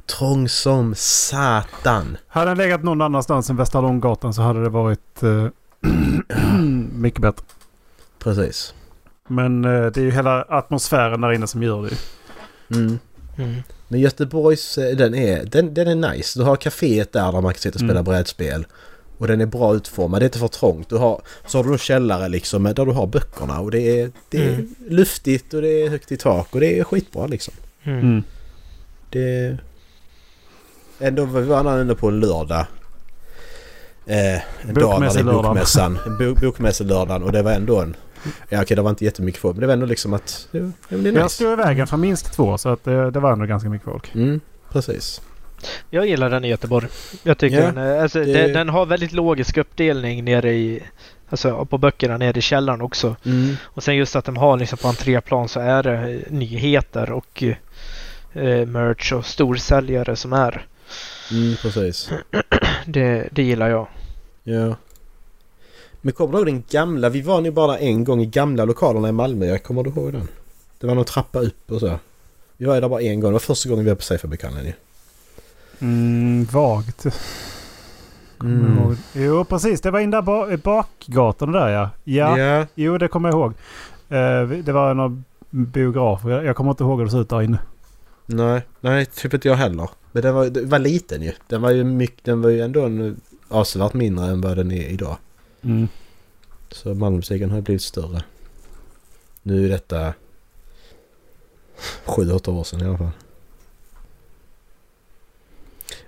[0.05, 2.17] trång som satan.
[2.27, 5.47] Hade den legat någon annanstans än Västra Långgatan så hade det varit uh,
[6.93, 7.45] mycket bättre.
[8.19, 8.73] Precis.
[9.27, 11.97] Men uh, det är ju hela atmosfären där inne som gör det.
[12.77, 12.99] Mm.
[13.37, 13.63] Mm.
[13.87, 16.39] Men Göteborgs, eh, den är, den, den är nice.
[16.39, 18.03] Du har kaféet där, där man kan sitta och spela mm.
[18.03, 18.65] brädspel.
[19.17, 20.21] Och den är bra utformad.
[20.21, 20.89] Det är inte för trångt.
[20.89, 23.59] Du har, så har du en källare liksom där du har böckerna.
[23.59, 24.75] Och det är, det är mm.
[24.87, 26.53] luftigt och det är högt i tak.
[26.53, 27.53] Och det är skitbra liksom.
[27.83, 27.99] Mm.
[27.99, 28.23] mm.
[29.09, 29.57] Det...
[30.99, 32.65] Ändå var han ändå på en lördag.
[34.05, 35.99] Eh, en dag bokmässan.
[36.41, 37.23] Bokmässelördagen.
[37.23, 37.95] Och det var ändå en...
[38.49, 40.47] Ja okej det var inte jättemycket folk men det var ändå liksom att...
[40.51, 40.59] Det,
[40.89, 41.19] det nice.
[41.19, 43.85] Jag stod i vägen för minst två så att det, det var ändå ganska mycket
[43.85, 44.15] folk.
[44.15, 45.21] Mm, precis.
[45.89, 46.87] Jag gillar den i Göteborg.
[47.23, 48.33] Jag tycker ja, den, alltså, det...
[48.33, 50.83] den, den, har väldigt logisk uppdelning nere i
[51.31, 53.15] Alltså på böckerna nere i källaren också.
[53.25, 53.55] Mm.
[53.63, 57.43] Och sen just att de har liksom på entréplan så är det nyheter och
[58.33, 60.65] eh, merch och storsäljare som är.
[61.31, 62.09] Mm, precis.
[62.85, 63.87] Det, det gillar jag.
[64.43, 64.75] Ja.
[66.01, 67.09] Men kommer du ihåg den gamla?
[67.09, 69.45] Vi var nu bara en gång i gamla lokalerna i Malmö.
[69.45, 70.27] Jag kommer du ihåg den?
[70.79, 71.99] Det var någon trappa upp och så.
[72.57, 73.29] Vi var där bara en gång.
[73.29, 74.73] Det var första gången vi var på Seifabrikanten ju.
[75.79, 77.05] Mm, vagt.
[78.41, 78.97] Mm.
[79.13, 79.81] Jo, precis.
[79.81, 81.89] Det var in där ba bakgatan där ja.
[82.03, 82.67] Ja, yeah.
[82.75, 83.53] jo det kommer jag ihåg.
[84.11, 86.21] Uh, det var någon biograf.
[86.23, 87.59] Jag, jag kommer inte ihåg hur det såg ut där inne.
[88.25, 89.89] Nej, nej typ inte jag heller.
[90.11, 91.31] Men den var, den var liten ju.
[91.47, 94.87] Den var ju, mycket, den var ju ändå en, avsevärt mindre än vad den är
[94.87, 95.17] idag.
[95.61, 95.87] Mm.
[96.71, 98.23] Så Malmömusiken har blivit större.
[99.43, 100.13] Nu är detta
[102.05, 103.11] sju, åtta år sedan i alla fall.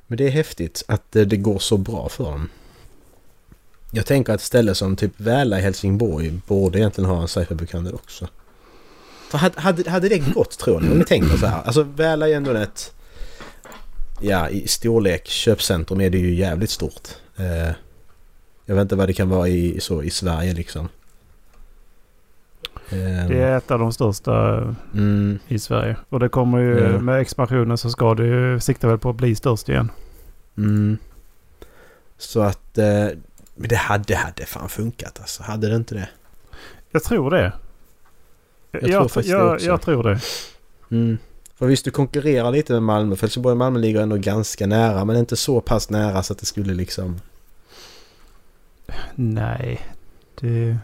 [0.07, 2.49] Men det är häftigt att det, det går så bra för dem.
[3.91, 7.95] Jag tänker att ett ställe som typ Väla i Helsingborg borde egentligen ha en cypherbokhandel
[7.95, 8.27] också.
[9.33, 10.91] För hade, hade, hade det gått tror ni?
[10.91, 11.63] Om ni tänker så här.
[11.63, 12.93] Alltså Väla är ändå ett...
[14.21, 17.09] Ja, i storlek köpcentrum är det ju jävligt stort.
[17.37, 17.75] Eh,
[18.65, 20.89] jag vet inte vad det kan vara i, så, i Sverige liksom.
[22.89, 24.57] Eh, det är ett av de största
[24.93, 25.39] mm.
[25.47, 25.95] i Sverige.
[26.09, 26.99] Och det kommer ju ja.
[26.99, 29.91] med expansionen så ska det ju sikta väl på att bli störst igen.
[30.57, 30.97] Mm.
[32.17, 33.07] Så att eh,
[33.55, 35.43] det hade, hade fan funkat alltså.
[35.43, 36.09] Hade det inte det?
[36.91, 37.51] Jag tror det.
[38.73, 39.65] Jag, jag tror faktiskt jag, det också.
[39.65, 40.19] Jag tror det.
[40.91, 41.17] Mm.
[41.55, 43.15] För visst du konkurrerar lite med Malmö.
[43.15, 45.05] För Helsingborg och Malmö ligger ändå ganska nära.
[45.05, 47.19] Men inte så pass nära så att det skulle liksom...
[49.15, 49.81] Nej.
[50.39, 50.77] Det...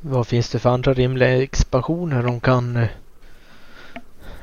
[0.00, 2.86] Vad finns det för andra rimliga expansioner de kan...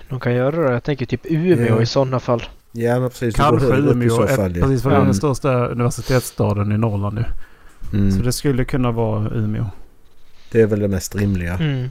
[0.09, 0.73] De kan göra?
[0.73, 1.81] Jag tänker typ Umeå ja.
[1.81, 2.43] i sådana fall.
[2.71, 3.35] Ja men precis.
[3.35, 4.23] Kanske Umeå.
[4.23, 4.99] Ett, fall, precis för mm.
[4.99, 7.25] det är den största universitetsstaden i Norrland nu.
[7.93, 8.11] Mm.
[8.11, 9.65] Så det skulle kunna vara Umeå.
[10.51, 11.53] Det är väl det mest rimliga.
[11.53, 11.89] Mm.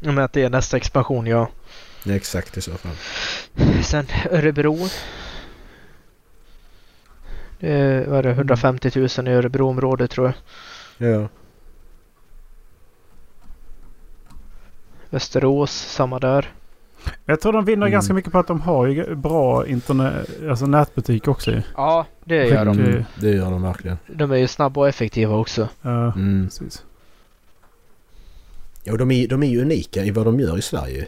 [0.00, 1.48] Men att det är nästa expansion, ja.
[2.06, 2.92] Exakt i så fall.
[3.82, 4.76] Sen Örebro.
[7.58, 10.34] Det var det 150 000 i Örebroområdet tror jag.
[11.10, 11.28] Ja.
[15.10, 16.52] Västerås, samma där.
[17.24, 17.92] Jag tror de vinner mm.
[17.92, 22.64] ganska mycket på att de har ju bra internet, alltså nätbutik också Ja, det gör
[22.64, 22.78] de.
[22.78, 23.98] Mm, det gör de verkligen.
[24.06, 25.68] De är ju snabba och effektiva också.
[25.82, 26.44] Ja, mm.
[26.44, 26.84] precis.
[28.88, 31.06] Ja, de är, de är ju unika i vad de gör i Sverige.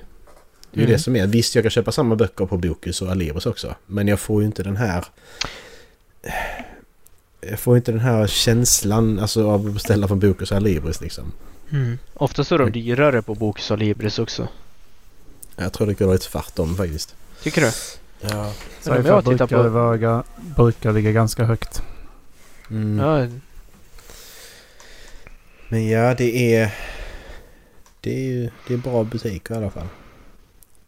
[0.70, 0.92] Det är ju mm.
[0.92, 1.26] det som är.
[1.26, 3.74] Visst, jag kan köpa samma böcker på Bokus och Alibris också.
[3.86, 5.04] Men jag får ju inte den här...
[7.40, 11.32] Jag får inte den här känslan alltså, av att beställa från Bokus och Alibris liksom.
[11.70, 11.98] Mm.
[12.14, 14.48] Oftast är de dyrare på Bokus och Libris också.
[15.56, 17.14] Jag tror det kunde vara tvärtom faktiskt.
[17.42, 17.70] Tycker du?
[18.20, 18.52] Ja.
[18.80, 19.68] Så jag brukar, på...
[19.68, 20.24] Väga,
[20.56, 21.82] brukar ligga ganska högt.
[22.70, 22.98] Mm.
[22.98, 23.26] Ja.
[25.68, 26.74] Men ja, det är...
[28.00, 29.86] Det är ju det är bra butiker i alla fall.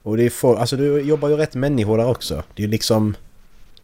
[0.02, 2.42] Och det är folk, alltså du jobbar ju rätt människor där också.
[2.54, 3.16] Det är ju liksom...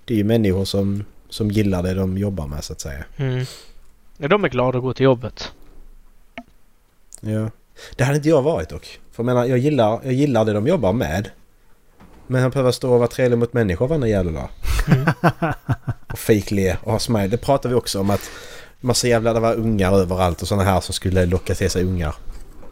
[0.04, 3.04] Det är ju människor som, som gillar det de jobbar med så att säga.
[3.16, 3.44] Mm.
[4.16, 5.52] Ja, de är glada att gå till jobbet.
[7.20, 7.50] Ja.
[7.96, 9.00] Det hade inte jag varit dock.
[9.12, 11.30] För jag menar, jag gillar, jag gillar det de jobbar med.
[12.26, 14.48] Men han behöver stå och vara trevlig mot människor varje jävla dag.
[14.88, 15.06] Mm.
[16.12, 17.28] och fejkle och ha smile.
[17.28, 18.30] Det pratar vi också om att
[18.80, 22.14] massa jävla det var ungar överallt och sådana här som skulle locka till sig ungar.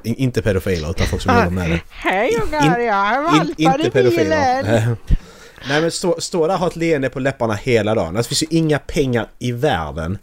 [0.05, 1.81] In, inte pedofiler utan folk som jobbar med det.
[1.91, 4.97] Hej ungar, jag har valpar i bilen!
[5.69, 8.17] Nej men stå, stå där och ha ett leende på läpparna hela dagen.
[8.17, 10.19] Alltså, det finns ju inga pengar i världen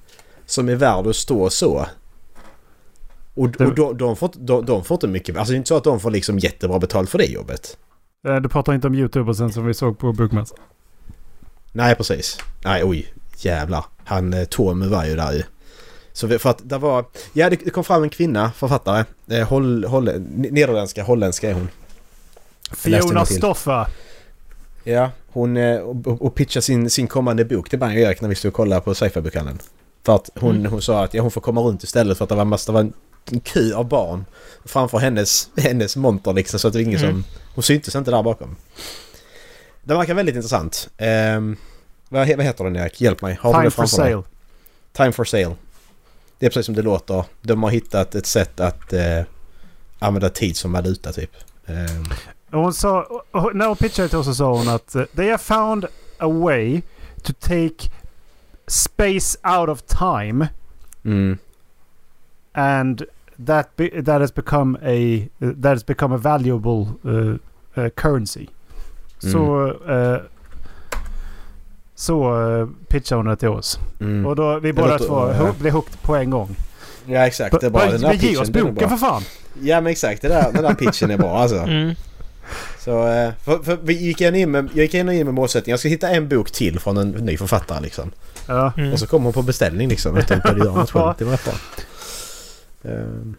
[0.45, 1.85] som är värd att stå så.
[3.33, 5.37] Och, och de, de, får, de, de får inte mycket...
[5.37, 7.77] Alltså det är inte så att de får liksom jättebra betalt för det jobbet.
[8.41, 10.57] Du pratar inte om youtubersen som vi såg på bokmässan?
[11.71, 12.37] Nej, precis.
[12.63, 13.13] Nej, oj.
[13.37, 13.85] jävlar.
[14.03, 15.43] Han eh, Tom var ju där ju.
[16.13, 17.05] Så för att det var...
[17.33, 19.03] Ja, det kom fram en kvinna, författare.
[19.29, 21.69] Eh, holl, holl, nederländska, holländska är hon.
[22.71, 23.87] Fiona Stoffa.
[24.83, 28.29] Ja, hon eh, och, och pitchade sin, sin kommande bok till mig och Erik när
[28.29, 29.59] vi stod och kollade på sci-fi-bokhandeln.
[30.05, 30.71] För att hon, mm.
[30.71, 32.73] hon sa att ja, hon får komma runt istället för att det var, massa, det
[32.73, 32.91] var
[33.31, 34.25] en kö av barn
[34.65, 37.11] framför hennes, hennes monter liksom så att det var ingen mm.
[37.11, 37.23] som...
[37.55, 38.55] Hon syntes inte där bakom.
[39.83, 40.89] Det verkar väldigt intressant.
[41.37, 41.57] Um,
[42.09, 43.01] vad, vad heter den Erik?
[43.01, 43.37] Hjälp mig.
[43.41, 44.15] Har Time for sale.
[44.15, 44.23] Dig?
[44.93, 45.55] Time for sale.
[46.41, 47.25] Det är precis som det låter.
[47.41, 48.99] De har hittat ett sätt att uh,
[49.99, 51.31] använda tid som valuta typ.
[51.65, 52.05] Um.
[52.51, 53.23] Hon sa,
[53.53, 55.85] när hon pitchade till oss så sa hon att uh, they have found
[56.17, 56.81] a way
[57.23, 57.89] to take
[58.67, 60.47] space out of time.
[61.03, 61.37] Mm.
[62.53, 63.03] And
[63.45, 67.37] that be, that has become a that has become a valuable uh,
[67.77, 68.47] uh, currency.
[69.23, 69.31] Mm.
[69.31, 70.21] Så uh,
[72.01, 73.79] så uh, pitchade hon det till oss.
[73.99, 74.25] Mm.
[74.25, 75.53] Och då vi båda två ja.
[75.59, 76.55] blev hooked på en gång.
[77.05, 77.59] Ja exakt.
[77.59, 79.23] Det är bara, den där ge oss boken för fan!
[79.61, 80.21] Ja men exakt.
[80.21, 81.57] Det där, den där pitchen är bra alltså.
[81.67, 81.95] Mm.
[82.79, 85.89] Så uh, för, för vi gick in med, jag gick in med målsättningen jag ska
[85.89, 88.11] hitta en bok till från en ny författare liksom.
[88.47, 88.73] Ja.
[88.77, 88.93] Mm.
[88.93, 91.13] Och så kommer hon på beställning liksom utan att göra något själv.
[91.17, 91.53] Det var rätt bra.
[92.91, 93.33] Uh,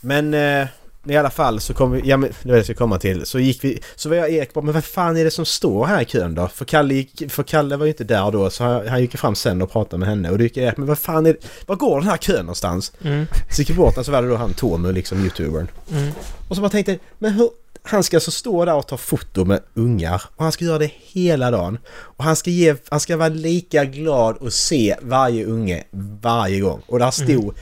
[0.00, 0.66] men uh,
[1.04, 3.26] i alla fall så kom vi, ja men det var det jag skulle komma till.
[3.26, 5.86] Så gick vi, så var jag Erik bara, men vad fan är det som står
[5.86, 6.48] här i kön då?
[6.48, 9.34] För Kalle, gick, för Kalle var ju inte där då så han, han gick fram
[9.34, 11.76] sen och pratade med henne och då gick Erik, men vad fan är det, var
[11.76, 12.92] går den här kön någonstans?
[13.04, 13.26] Mm.
[13.50, 15.68] Så gick vi bort och så var det då han Tomu liksom youtubern.
[15.92, 16.12] Mm.
[16.48, 17.50] Och så bara tänkte, men hur,
[17.82, 20.90] han ska alltså stå där och ta foto med ungar och han ska göra det
[21.02, 21.78] hela dagen.
[21.88, 25.84] Och han ska, ge, han ska vara lika glad att se varje unge
[26.20, 26.82] varje gång.
[26.86, 27.28] Och där stod...
[27.28, 27.54] Mm.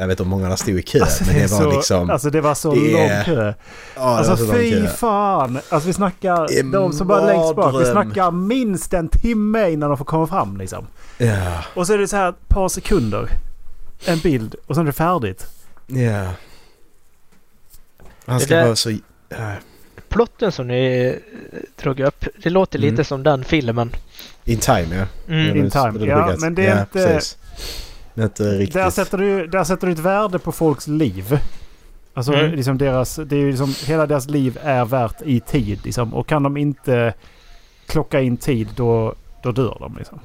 [0.00, 2.10] Jag vet inte hur många där stod i kö alltså, men det var så, liksom...
[2.10, 3.54] Alltså det var så det, lång kö.
[3.96, 5.60] Ja, alltså fy fan!
[5.68, 6.72] Alltså vi snackar...
[6.72, 7.80] De som bara längst bak.
[7.80, 10.86] Vi snackar minst en timme innan de får komma fram liksom.
[11.18, 11.64] Ja.
[11.74, 13.28] Och så är det så här ett par sekunder.
[14.06, 15.46] En bild och sen är det färdigt.
[15.86, 16.26] Ja.
[18.26, 18.90] Han ska vara så...
[18.90, 18.98] Äh.
[20.08, 21.06] Plotten som ni
[21.52, 22.90] eh, drog upp, det låter mm.
[22.90, 23.90] lite som den filmen.
[24.44, 25.34] In time ja.
[25.34, 25.56] Mm.
[25.56, 26.36] In time, ja.
[26.38, 26.92] Men det är ja, inte...
[26.92, 27.36] Precis.
[28.22, 28.74] Inte riktigt...
[28.74, 31.40] Där sätter, du, där sätter du ett värde på folks liv.
[32.14, 32.54] Alltså mm.
[32.54, 36.14] liksom deras, det är liksom, hela deras liv är värt i tid liksom.
[36.14, 37.14] Och kan de inte
[37.86, 40.20] klocka in tid då, då dör de liksom.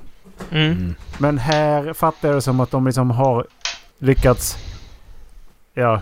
[0.51, 0.71] Mm.
[0.71, 0.95] mm.
[1.17, 3.47] Men här fattar jag det som att de liksom har
[3.99, 4.57] lyckats...
[5.73, 6.01] Ja,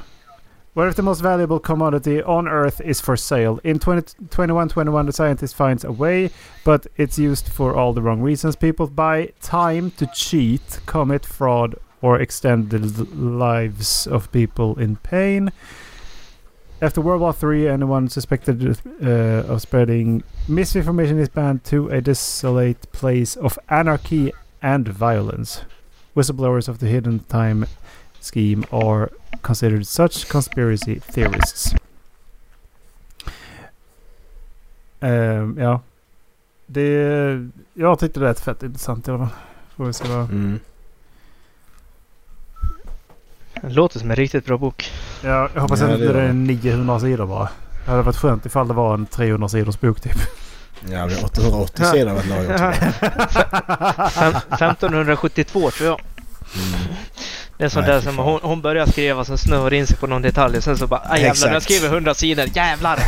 [0.74, 3.60] What if the most valuable commodity on Earth is for sale?
[3.64, 6.32] In 2121, the scientist finds a way,
[6.64, 8.56] but it's used for all the wrong reasons.
[8.56, 15.52] People buy time to cheat, commit fraud, or extend the lives of people in pain.
[16.82, 19.08] After World War III, anyone suspected uh,
[19.48, 25.62] of spreading misinformation is banned to a desolate place of anarchy and violence.
[26.16, 27.68] Whistleblowers of the hidden time
[28.24, 29.10] scheme are
[29.42, 31.76] considered such conspiracy theorists.
[35.00, 35.82] Um, ja.
[36.66, 37.50] Det...
[37.74, 39.38] Jag tyckte det lät fett intressant i alla fall.
[39.76, 40.30] Får vi se vad...
[40.30, 40.60] Mm.
[43.62, 44.92] Det låter som en riktigt bra bok.
[45.24, 47.50] Ja, jag hoppas ja, inte det är 900 sidor bara.
[47.86, 50.18] Det hade varit skönt ifall det var en 300 sidors bok typ.
[50.90, 52.74] Ja, det är 880 sidor var lagom.
[54.54, 56.02] 1572 tror jag.
[56.56, 56.96] Mm.
[57.58, 60.22] Det är sånt där som hon, hon börjar skriva som snör in sig på någon
[60.22, 63.00] detalj och sen så bara ah, jävlar, jag skriver hundra sidor, jävlar!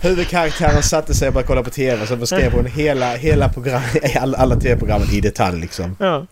[0.02, 3.82] Huvudkaraktären satte sig och började kolla på TV och så beskrev hon hela, hela program,
[4.20, 5.96] alla, alla TV-programmen i detalj liksom.
[6.00, 6.26] Ja.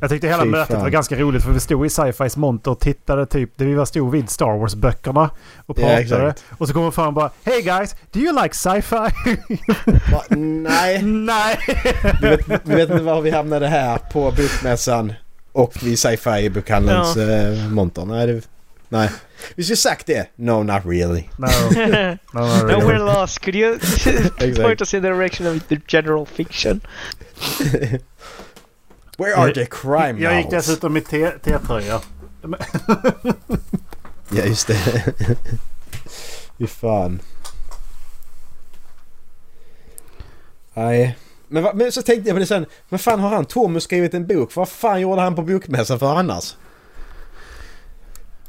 [0.00, 0.82] Jag tyckte hela Fy mötet fan.
[0.82, 3.84] var ganska roligt för vi stod i sci-fis monter och tittade typ, det vi var
[3.84, 5.30] stod vid Star Wars-böckerna
[5.66, 6.24] och pratade.
[6.24, 9.36] Ja, och så kommer fram och bara Hey guys, do you like sci-fi?
[10.36, 11.02] nej.
[11.02, 11.58] nej.
[12.22, 15.12] vi, vet, vi vet inte var vi hamnade här på bokmässan.
[15.52, 17.22] Och vid sci-fi bokhandelns ja.
[17.22, 18.04] äh, monter.
[18.04, 18.48] Nej, det,
[18.88, 19.10] nej.
[19.54, 20.28] Vi skulle sagt det.
[20.36, 21.24] No, not really.
[21.36, 21.74] No, no, not
[22.64, 22.72] really.
[22.72, 23.40] no we're lost.
[23.40, 23.78] Could you
[24.62, 26.80] point us in the direction of the general fiction?
[29.18, 32.00] Where are the crime Jag gick dessutom i T-tröja.
[34.30, 35.04] ja, just det.
[36.58, 37.20] Fy fan.
[40.74, 41.16] Nej.
[41.52, 42.66] Men, men, så tänkte jag på det sen.
[42.88, 44.56] Men fan har han Thomas skrivit en bok?
[44.56, 46.56] Vad fan gjorde han på bokmässan för annars?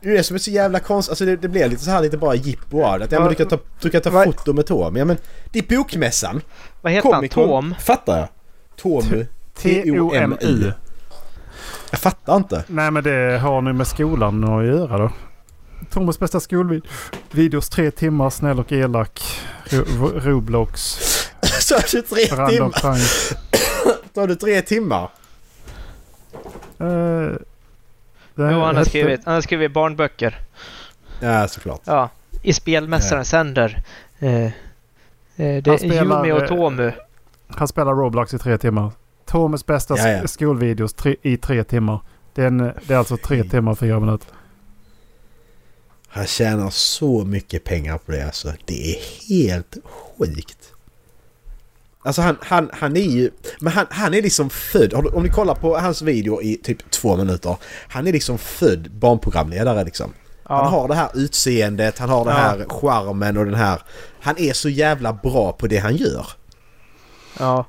[0.01, 1.11] Det är det som är så jävla konstigt.
[1.11, 3.07] Alltså det, det blir lite så här lite bara jippo av det.
[3.11, 4.95] Ja, men du kan ta, du kan ta foto med Tom.
[4.95, 5.17] Ja men
[5.51, 6.41] det är bokmässan.
[6.81, 7.45] Vad heter Comic han?
[7.47, 7.75] Tom?
[7.79, 8.27] Fattar jag.
[8.77, 9.25] Tomu.
[9.53, 10.71] T-O-M-U.
[11.91, 12.63] Jag fattar inte.
[12.67, 15.11] Nej men det har ni med skolan att göra då.
[15.89, 17.69] Tomas bästa skolvideos.
[17.69, 19.21] Tre timmar, snäll och elak.
[20.15, 20.99] Roblox.
[21.63, 22.97] Så 23 timmar.
[24.13, 25.09] Sa du tre timmar?
[26.81, 27.35] Uh,
[28.35, 30.39] jo, han har, skrivit, han har skrivit barnböcker.
[31.19, 31.81] Ja, såklart.
[31.85, 32.09] Ja,
[32.41, 33.39] i Spelmästarens ja.
[33.39, 33.83] sänder.
[34.23, 34.51] Uh, uh,
[35.35, 36.91] det är Yumi och Tomu.
[37.47, 38.91] Han spelar Roblox i tre timmar.
[39.25, 40.27] Tomus bästa ja, ja.
[40.27, 41.99] skolvideos tre, i tre timmar.
[42.33, 43.49] Det är, en, det är alltså tre mm.
[43.49, 44.27] timmar och fyra minuter.
[46.07, 48.53] Han tjänar så mycket pengar på det alltså.
[48.65, 48.99] Det är
[49.29, 50.72] helt sjukt.
[52.03, 53.31] Alltså han, han, han är ju...
[53.59, 54.93] Men han, han är liksom född...
[54.93, 57.57] Om ni kollar på hans video i typ två minuter.
[57.87, 60.13] Han är liksom född barnprogramledare liksom.
[60.49, 60.63] Ja.
[60.63, 63.81] Han har det här utseendet, han har det här charmen och den här...
[64.21, 66.27] Han är så jävla bra på det han gör.
[67.39, 67.65] Ja.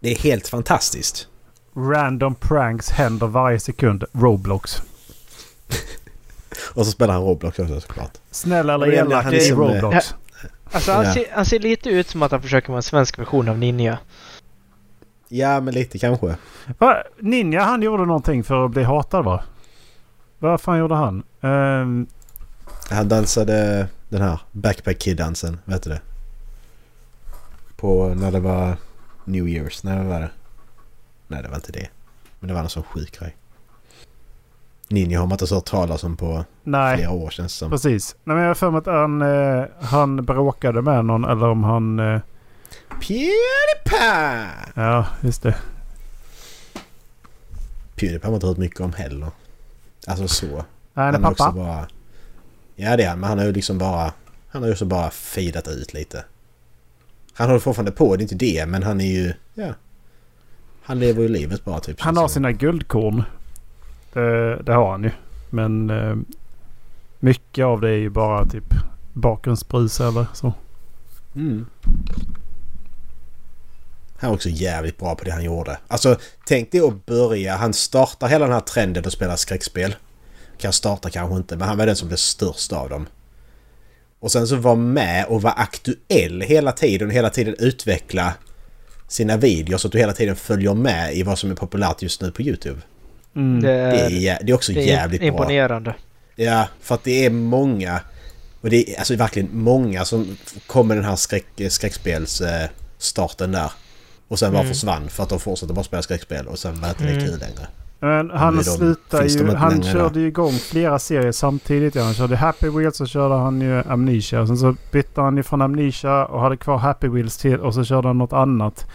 [0.00, 1.28] Det är helt fantastiskt.
[1.76, 4.04] Random pranks händer varje sekund.
[4.12, 4.82] Roblox.
[6.74, 8.12] och så spelar han Roblox också såklart.
[8.30, 10.14] Snäll eller elak i Roblox.
[10.72, 11.14] Alltså han, ja.
[11.14, 13.98] ser, han ser lite ut som att han försöker vara en svensk version av Ninja.
[15.28, 16.36] Ja, men lite kanske.
[16.78, 17.02] Va?
[17.18, 19.44] Ninja han gjorde någonting för att bli hatad va?
[20.38, 21.22] Vad fan gjorde han?
[21.40, 22.06] Um...
[22.90, 26.00] Han dansade den här Backpack Kid-dansen, vet du det?
[27.76, 28.76] På när det var
[29.24, 29.96] New Year's.
[29.96, 30.30] Vad var det?
[31.28, 31.88] Nej, det var inte det.
[32.40, 33.36] Men det var någon sån sjuk grej.
[34.88, 37.70] Ninja har man inte hört talas om på Nej, flera år känns som.
[37.70, 38.16] Precis.
[38.24, 41.64] Nej, men jag har för mig att han, eh, han bråkade med någon eller om
[41.64, 41.98] han...
[41.98, 42.20] Eh...
[42.90, 44.48] Pewdiepie!
[44.74, 45.54] Ja, just det.
[47.96, 49.28] Pewdiepie har man inte hört mycket om heller.
[50.06, 50.46] Alltså så.
[50.46, 51.52] Nej, han är pappa.
[51.52, 51.88] Bara,
[52.76, 54.12] ja det är han, men han har ju liksom bara...
[54.48, 56.24] Han har ju också bara feedat ut lite.
[57.34, 59.32] Han håller fortfarande på, det är inte det, men han är ju...
[59.54, 59.72] Ja.
[60.82, 62.00] Han lever ju livet bara typ.
[62.00, 63.22] Han har sina guldkorn.
[64.16, 65.10] Det, det, har han ju.
[65.50, 66.16] Men eh,
[67.20, 68.74] mycket av det är ju bara typ
[69.12, 70.52] bakgrundsbrus eller så.
[71.34, 71.66] Mm.
[74.18, 75.78] Han var också jävligt bra på det han gjorde.
[75.88, 77.56] Alltså tänk dig att börja.
[77.56, 79.94] Han startar hela den här trenden att spela skräckspel.
[80.58, 83.06] Kan starta kanske inte men han var den som blev störst av dem.
[84.20, 87.10] Och sen så var med och var aktuell hela tiden.
[87.10, 88.34] Hela tiden utveckla
[89.08, 92.20] sina videos så att du hela tiden följer med i vad som är populärt just
[92.20, 92.80] nu på YouTube.
[93.36, 93.62] Mm.
[93.62, 95.90] Det, är, det, är, det är också det är jävligt imponerande.
[95.90, 96.44] bra.
[96.44, 98.00] Ja, för att det är många.
[98.60, 103.72] Och det är alltså verkligen många som kom med den här skräck, skräckspelsstarten där.
[104.28, 104.72] Och sen bara mm.
[104.72, 107.20] försvann för att de fortsatte bara spela skräckspel och sen var det inte mm.
[107.20, 107.66] kul längre.
[108.00, 109.54] Men han slutade ju...
[109.54, 111.94] Han körde ju igång flera serier samtidigt.
[111.94, 112.02] Ja.
[112.02, 114.46] Han körde Happy Wheels och körde han ju Amnesia.
[114.46, 117.84] Sen så bytte han ju från Amnesia och hade kvar Happy Wheels till och så
[117.84, 118.86] körde han något annat.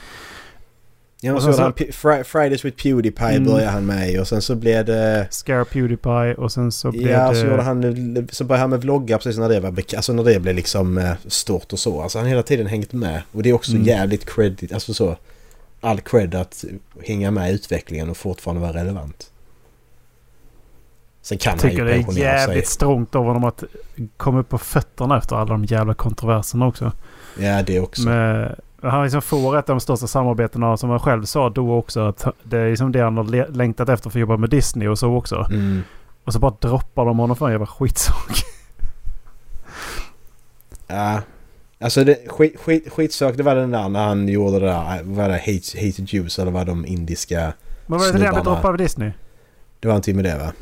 [1.23, 3.45] Ja, och så, så han Fri Fridays with Pewdiepie mm.
[3.45, 5.27] började han med och sen så blev det...
[5.29, 7.35] Scare Pewdiepie och sen så blev ja, det...
[7.35, 8.27] Så gjorde han...
[8.31, 9.75] Så började han med vloggar precis när det var...
[9.95, 12.01] Alltså när det blev liksom eh, stort och så.
[12.01, 13.21] Alltså han har hela tiden hängt med.
[13.31, 13.83] Och det är också mm.
[13.83, 15.17] jävligt credit, alltså så
[15.81, 16.65] all cred att
[17.03, 19.31] hänga med i utvecklingen och fortfarande vara relevant.
[21.21, 22.73] Sen kan jag tycker det är jävligt sig.
[22.73, 23.63] strångt av honom att
[24.17, 26.91] komma upp på fötterna efter alla de jävla kontroverserna också.
[27.39, 28.01] Ja, det också.
[28.01, 32.07] Men han liksom får ett av de största samarbetena som han själv sa då också.
[32.07, 34.99] Att det är liksom det han har längtat efter för att jobba med Disney och
[34.99, 35.45] så också.
[35.49, 35.81] Mm.
[36.23, 38.43] Och så bara droppar de honom för en jävla skitsak.
[40.87, 41.21] Ja,
[41.81, 45.29] Alltså det, skit, skit, skitsak det var den där när han gjorde det där, vad
[45.29, 47.53] det, Hate, Hate Juice eller vad de indiska
[47.87, 49.11] Men var det det han blev droppad av Disney?
[49.79, 50.53] Det var någonting med det va?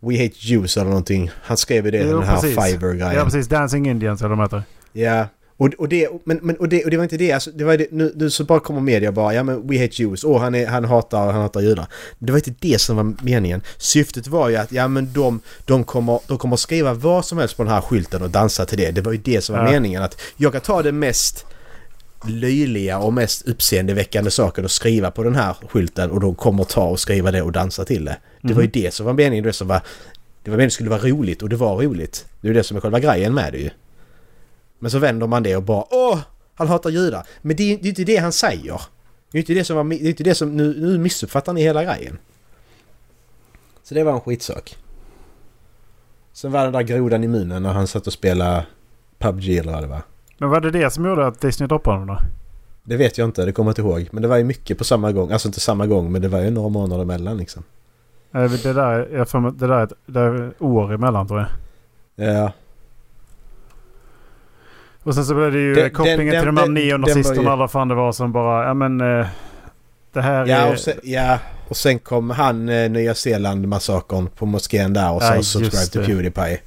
[0.00, 1.30] We Hate Juice eller någonting.
[1.42, 3.14] Han skrev ju det, jo, den här Fiverr-grejen.
[3.14, 4.62] Ja precis, Dancing Indians eller vad de heter.
[4.92, 5.26] Ja,
[5.60, 7.76] och, och, det, men, men, och, det, och det var inte det, alltså, det var
[7.76, 10.54] det, nu, nu så bara kommer media bara, ja men We Hate Jews, åh han,
[10.54, 11.86] är, han hatar, han hatar judar.
[12.18, 13.62] Det var inte det som var meningen.
[13.78, 17.56] Syftet var ju att, ja men de, de, kommer, de kommer skriva vad som helst
[17.56, 18.90] på den här skylten och dansa till det.
[18.90, 19.70] Det var ju det som var ja.
[19.70, 20.02] meningen.
[20.02, 21.46] Att jag kan ta det mest
[22.28, 26.84] löjliga och mest uppseendeväckande saker och skriva på den här skylten och de kommer ta
[26.84, 28.16] och skriva det och dansa till det.
[28.40, 28.56] Det mm.
[28.56, 28.82] var ju mhm.
[28.82, 29.80] det som var meningen, det som var...
[30.44, 32.26] Det var meningen det skulle vara roligt och det var roligt.
[32.40, 33.70] Det är det som är själva grejen med det ju.
[34.80, 36.18] Men så vänder man det och bara åh!
[36.54, 37.26] Han hatar judar.
[37.42, 38.80] Men det är, det är inte det han säger.
[39.30, 39.84] Det är inte det som var...
[39.84, 40.56] Det är inte det som...
[40.56, 42.18] Nu, nu missuppfattar ni hela grejen.
[43.82, 44.76] Så det var en skitsak.
[46.32, 48.66] Sen var den där grodan i munnen när han satt och spelade
[49.18, 50.02] PubG eller vad det var.
[50.38, 52.22] Men var det det som gjorde att Disney droppade honom då?
[52.82, 54.08] Det vet jag inte, det kommer jag inte ihåg.
[54.12, 55.32] Men det var ju mycket på samma gång.
[55.32, 57.62] Alltså inte samma gång, men det var ju några månader emellan liksom.
[58.32, 61.48] Det där, jag får, det där det är år emellan tror jag.
[62.34, 62.52] Ja,
[65.02, 67.48] och sen så blev det ju den, kopplingen den, till de här neonazisterna ju...
[67.48, 69.00] alla fan det var som bara, ja men...
[69.00, 69.26] Uh,
[70.12, 70.72] det här ja, är...
[70.72, 71.38] Och sen, ja,
[71.68, 76.04] och sen kom han uh, Nya Zeeland-massakern på moskén där och sa ja, subscribe to
[76.06, 76.60] Pewdiepie.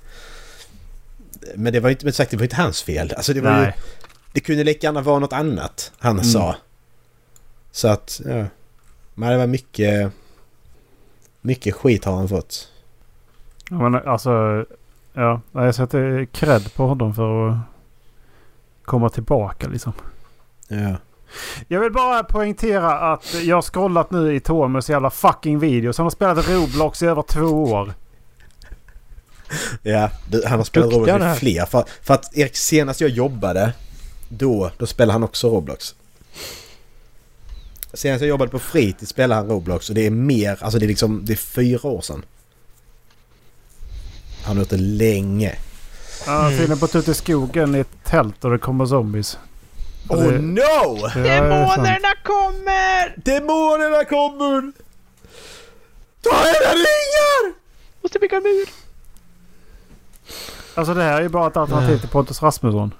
[1.55, 3.13] Men det var ju inte, men sagt, det var inte hans fel.
[3.17, 3.65] Alltså det var Nej.
[3.65, 3.71] ju...
[4.33, 6.23] Det kunde lika gärna vara något annat han mm.
[6.23, 6.55] sa.
[7.71, 8.45] Så att, ja.
[9.13, 10.11] Men det var mycket...
[11.41, 12.69] Mycket skit har han fått.
[13.69, 14.65] Ja, men alltså...
[15.13, 17.55] Ja, jag sätter cred på honom för att
[18.83, 19.93] komma tillbaka liksom.
[20.67, 20.95] Ja.
[21.67, 25.97] Jag vill bara poängtera att jag har scrollat nu i Tomus jävla fucking videos.
[25.97, 27.93] Han har spelat Roblox i över två år.
[29.81, 30.09] Ja,
[30.45, 31.65] han har spelat Duktiga Roblox i fler.
[31.65, 33.73] För, för att Erik, senast jag jobbade,
[34.29, 35.95] då, då spelade han också Roblox.
[37.93, 40.87] Senast jag jobbade på fritid spelade han Roblox och det är mer, alltså det är
[40.87, 42.25] liksom, det är fyra år sedan.
[44.43, 45.55] Han har gjort det länge.
[46.25, 46.57] Ja, mm.
[46.57, 49.37] filmen på ute i skogen i ett tält och det kommer zombies.
[50.09, 51.07] Oh det, no!
[51.13, 53.17] Demonerna kommer!
[53.17, 54.71] Demonerna kommer!
[56.21, 57.53] Ta era ringar!
[58.01, 58.69] Måste bygga en mur.
[60.75, 62.93] Alltså det här är ju bara ett alternativ till Pontus Rasmusson.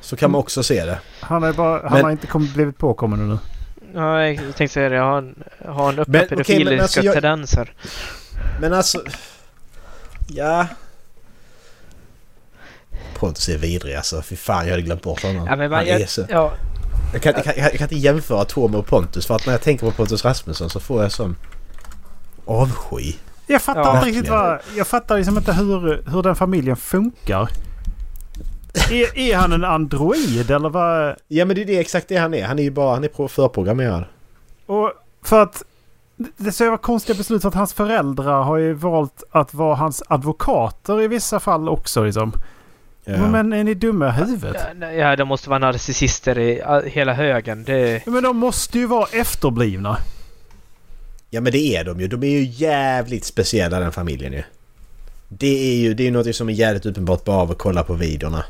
[0.00, 1.00] Så kan man också se det.
[1.20, 3.38] Han, är bara, han men, har inte kommit, blivit påkommen nu.
[3.96, 4.98] Ja, jag tänkte säga det.
[4.98, 5.34] Har han,
[5.64, 7.72] har han öppna pedofiliska okay, alltså tendenser?
[8.60, 9.02] Men alltså...
[10.28, 10.66] Ja...
[13.14, 14.22] Pontus är vidrig alltså.
[14.22, 15.46] Fy fan, jag hade glömt bort honom.
[15.46, 16.26] Ja, men man, jag, så...
[16.28, 16.52] ja.
[17.12, 19.62] jag, kan, jag, kan, jag, kan, inte jämföra Tom och Pontus för att när jag
[19.62, 21.36] tänker på Pontus Rasmusson så får jag sån
[22.44, 23.12] avsky.
[23.46, 23.96] Jag fattar ja.
[23.96, 24.58] inte riktigt vad...
[24.76, 27.48] Jag fattar liksom inte hur, hur den familjen funkar.
[28.90, 31.16] Är, är han en android eller vad?
[31.28, 32.44] Ja men det är det exakt det han är.
[32.44, 34.04] Han är ju bara han är förprogrammerad.
[34.66, 35.62] Och för att
[36.16, 40.02] det så jävla konstiga beslut för att hans föräldrar har ju valt att vara hans
[40.08, 42.32] advokater i vissa fall också liksom.
[43.04, 43.26] Ja.
[43.26, 44.56] Men är ni dumma i huvudet?
[44.96, 47.64] Ja, de måste vara narcissister i hela högen.
[47.64, 48.06] Det...
[48.06, 49.96] Men de måste ju vara efterblivna.
[51.30, 52.08] Ja men det är de ju.
[52.08, 54.42] De är ju jävligt speciella den familjen ju.
[55.28, 57.94] Det är ju det är något som är jävligt uppenbart bara av att kolla på
[57.94, 58.44] videorna.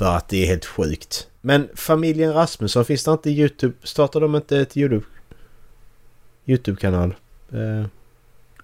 [0.00, 1.28] För att det är helt sjukt.
[1.40, 3.74] Men familjen Rasmusson, finns det inte Youtube?
[3.82, 5.04] Startar de inte ett Youtube...
[6.46, 7.14] Youtube-kanal?
[7.54, 7.86] Uh...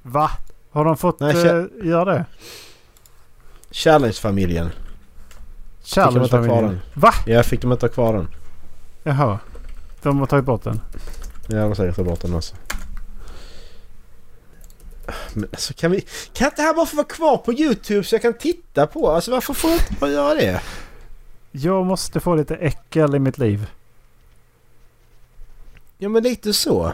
[0.02, 0.30] Va?
[0.70, 2.24] Har de fått Nej, uh, göra det?
[3.70, 4.70] Challenge-familjen.
[5.84, 6.80] Challenge-familjen?
[6.94, 7.12] Va?
[7.26, 8.28] Ja, fick de inte ha kvar den.
[9.02, 9.38] Jaha.
[10.02, 10.80] De har tagit bort den?
[11.48, 12.54] Ja, de har säkert tagit bort den också.
[15.32, 16.04] Men alltså kan vi...
[16.32, 19.10] Kan inte det här bara få vara kvar på YouTube så jag kan titta på?
[19.10, 20.60] Alltså varför får jag inte bara göra det?
[21.58, 23.70] Jag måste få lite äckel i mitt liv.
[25.98, 26.92] Ja men lite så.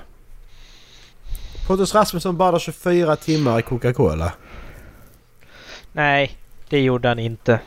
[1.66, 4.32] Pontus Rasmusson badar 24 timmar i Coca-Cola.
[5.92, 6.36] Nej,
[6.68, 7.60] det gjorde han inte.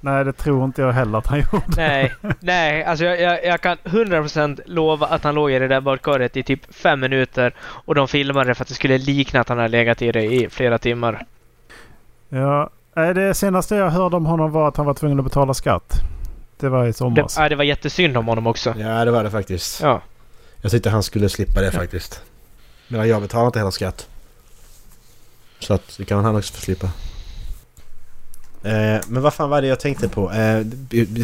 [0.00, 1.64] Nej, det tror inte jag heller att han gjorde.
[1.76, 5.80] Nej, nej alltså jag, jag, jag kan 100% lova att han låg i det där
[5.80, 9.58] badkaret i typ fem minuter och de filmade för att det skulle likna att han
[9.58, 11.26] hade legat i det i flera timmar.
[12.28, 15.94] Ja, det senaste jag hörde om honom var att han var tvungen att betala skatt.
[16.56, 17.34] Det var i somras.
[17.34, 18.74] Det, det var jättesynd om honom också.
[18.78, 19.80] Ja, det var det faktiskt.
[19.80, 20.02] Ja.
[20.60, 22.22] Jag tyckte han skulle slippa det faktiskt.
[22.88, 24.08] Men jag betalar inte heller skatt.
[25.58, 26.86] Så att det kan han också få slippa.
[28.62, 30.32] Eh, men vad fan var det jag tänkte på?
[30.32, 30.64] Eh,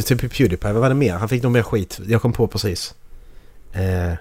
[0.03, 1.15] typ Pewdiepie, vad var det mer?
[1.15, 2.01] Han fick nog mer skit.
[2.07, 2.95] Jag kom på precis.
[3.73, 4.13] Eh,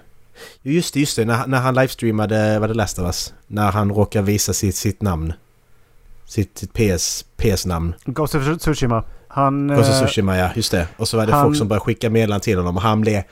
[0.62, 1.24] just det, just det.
[1.24, 3.34] När, när han livestreamade, vad det Last of Us?
[3.46, 5.32] När han råkade visa sitt, sitt namn.
[6.26, 7.94] Sitt, sitt PS, PS-namn.
[8.04, 9.04] Ghost of Tsushima.
[9.28, 9.68] Han...
[9.68, 10.50] Ghost of eh, Tsushima, ja.
[10.54, 10.88] Just det.
[10.96, 13.22] Och så var det han, folk som började skicka meddelanden till honom och han blev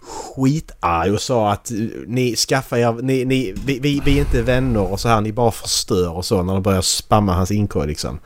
[0.00, 1.72] skitarg och sa att
[2.06, 5.32] ni skaffar er, ni, ni, vi, vi, vi är inte vänner och så här, ni
[5.32, 8.20] bara förstör och så när de börjar spamma hans inkorg liksom.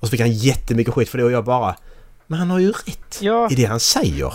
[0.00, 1.76] Och så fick han jättemycket skit för det och jag bara...
[2.26, 3.48] Men han har ju rätt ja.
[3.50, 4.34] i det han säger.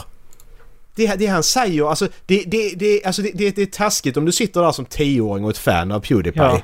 [0.95, 4.25] Det, det han säger, alltså, det, det, det, alltså det, det, det är taskigt om
[4.25, 6.43] du sitter där som tioåring och ett fan av Pewdiepie.
[6.43, 6.61] Ja.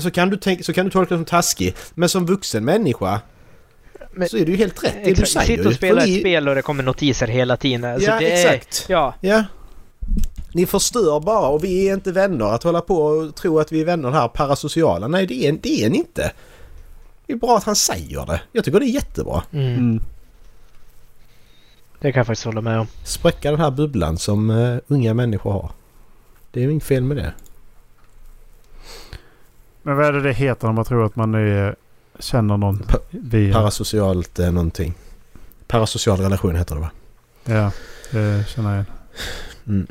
[0.00, 1.74] Så, kan du tänka, så kan du tolka det som taskig.
[1.94, 3.20] Men som vuxen människa
[4.16, 5.46] men, så är det ju helt rätt det du säger.
[5.46, 7.84] Sitter och spelar ett spel och det kommer notiser hela tiden.
[7.84, 8.86] Alltså ja, exakt.
[8.88, 9.14] ja.
[9.20, 9.44] ja.
[10.52, 12.44] Ni förstör bara och vi är inte vänner.
[12.44, 15.08] Att hålla på och tro att vi är vänner här parasociala.
[15.08, 16.32] Nej, det är, det är ni inte.
[17.26, 18.40] Det är bra att han säger det.
[18.52, 19.42] Jag tycker det är jättebra.
[19.52, 19.74] Mm.
[19.74, 20.02] mm.
[22.00, 22.86] Det kan jag faktiskt hålla med om.
[23.04, 25.70] Spräcka den här bubblan som uh, unga människor har.
[26.50, 27.32] Det är inget fel med det.
[29.86, 31.76] Men vad är det det heter när man tror att man är,
[32.18, 32.78] känner någon?
[32.78, 33.54] Pa via...
[33.54, 34.94] Parasocialt eh, någonting.
[35.66, 36.90] Parasocial relation heter det va?
[37.44, 37.70] Ja,
[38.10, 38.86] det känner jag igen.
[39.66, 39.86] Mm.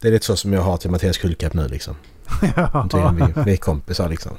[0.00, 1.96] Det är lite så som jag har till Mattias Kullkapp nu liksom.
[2.56, 3.14] ja.
[3.14, 4.36] vi, vi är kompisar liksom.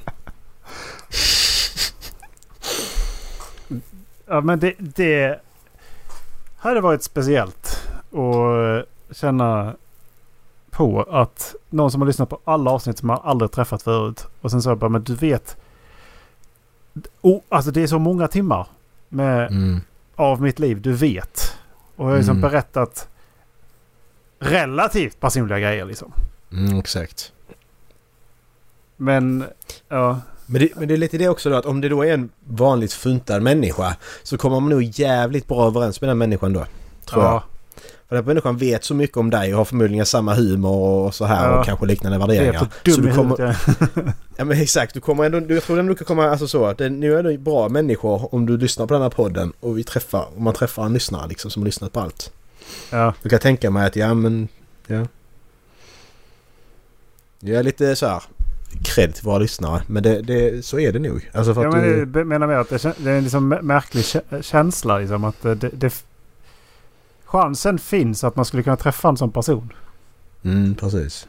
[4.28, 5.40] Ja men det, det
[6.58, 9.76] hade varit speciellt att känna
[10.76, 14.28] på att någon som har lyssnat på alla avsnitt som man aldrig träffat förut.
[14.42, 15.58] Och sen så jag bara, men du vet.
[17.22, 18.68] Oh, alltså det är så många timmar
[19.10, 19.82] med, mm.
[20.16, 21.58] av mitt liv du vet.
[21.96, 22.50] Och jag har liksom mm.
[22.50, 23.08] berättat
[24.40, 26.12] relativt personliga grejer liksom.
[26.52, 27.32] Mm, exakt.
[28.98, 29.46] Men,
[29.88, 30.20] ja.
[30.46, 32.30] Men det, men det är lite det också då att om det då är en
[32.48, 36.66] vanligt funtad människa så kommer man nog jävligt bra överens med den människan då.
[37.06, 37.32] Tror ja.
[37.32, 37.44] jag.
[38.10, 41.26] För den människan vet så mycket om dig och har förmodligen samma humor och så
[41.26, 41.60] här ja.
[41.60, 42.68] och kanske liknande värderingar.
[42.84, 43.38] Det är så du kommer...
[43.38, 44.46] Huvudet, ja.
[44.46, 45.54] men exakt, du kommer ändå...
[45.54, 46.30] Jag tror ändå du kan komma...
[46.30, 49.54] Alltså så att nu är det bra människor om du lyssnar på den här podden
[49.60, 50.28] och vi träffar...
[50.38, 52.32] Om man träffar en lyssnare liksom som har lyssnat på allt.
[52.90, 53.14] Ja.
[53.22, 54.48] Du kan tänka mig att ja men...
[54.88, 55.06] Ja.
[57.40, 58.24] Jag är lite så här
[58.84, 59.82] cred till våra lyssnare.
[59.88, 61.30] Men det, det, så är det nog.
[61.34, 62.24] Alltså för ja, att men du...
[62.24, 64.06] menar med att det, det är en liksom märklig
[64.42, 64.98] känsla.
[65.00, 66.04] Liksom, att det, det,
[67.26, 69.74] chansen finns att man skulle kunna träffa en sån person.
[70.44, 71.28] Mm, precis.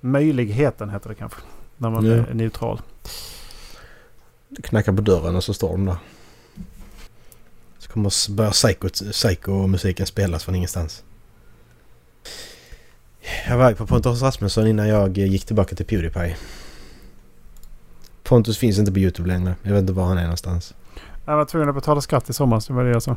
[0.00, 1.40] Möjligheten heter det kanske.
[1.76, 2.14] När man ja.
[2.14, 2.80] är neutral.
[4.48, 5.96] Du knackar på dörren och så står de där.
[7.78, 8.50] Så kommer börja
[9.12, 11.04] psycho-musiken spelas från ingenstans.
[13.48, 16.36] Jag var på Pontus Rasmusson innan jag gick tillbaka till Pewdiepie.
[18.22, 19.54] Pontus finns inte på Youtube längre.
[19.62, 20.74] Jag vet inte var han är någonstans.
[21.24, 22.66] Jag var tvungen att betala skatt i somras.
[22.66, 23.16] Det var det jag sa.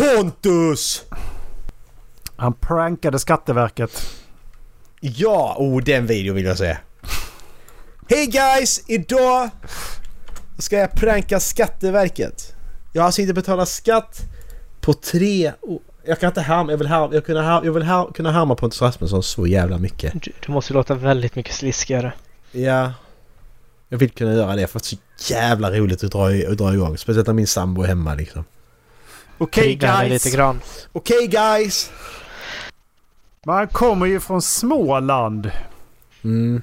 [0.00, 1.04] Pontus!
[2.36, 4.06] Han prankade Skatteverket.
[5.00, 5.56] Ja!
[5.58, 6.76] Oh, den videon vill jag se.
[8.08, 8.84] Hej guys!
[8.86, 9.50] Idag
[10.58, 12.54] ska jag pranka Skatteverket.
[12.92, 14.20] Jag har alltså inte betalat skatt
[14.80, 15.80] på tre år.
[16.04, 18.82] Jag kan inte härma, jag vill, härma, jag kunna, jag vill här, kunna härma Pontus
[18.82, 20.12] Rasmusson så jävla mycket.
[20.22, 22.12] Du, du måste låta väldigt mycket sliskigare.
[22.52, 22.92] Ja.
[23.88, 26.58] Jag vill kunna göra det för att det är så jävla roligt att dra, att
[26.58, 26.98] dra igång.
[26.98, 28.44] Speciellt när min sambo är hemma liksom.
[29.40, 30.24] Okej okay, guys!
[30.24, 30.60] Lite grann.
[30.92, 31.90] Okej okay, guys!
[33.46, 35.50] Man kommer ju från Småland.
[36.24, 36.62] Mm.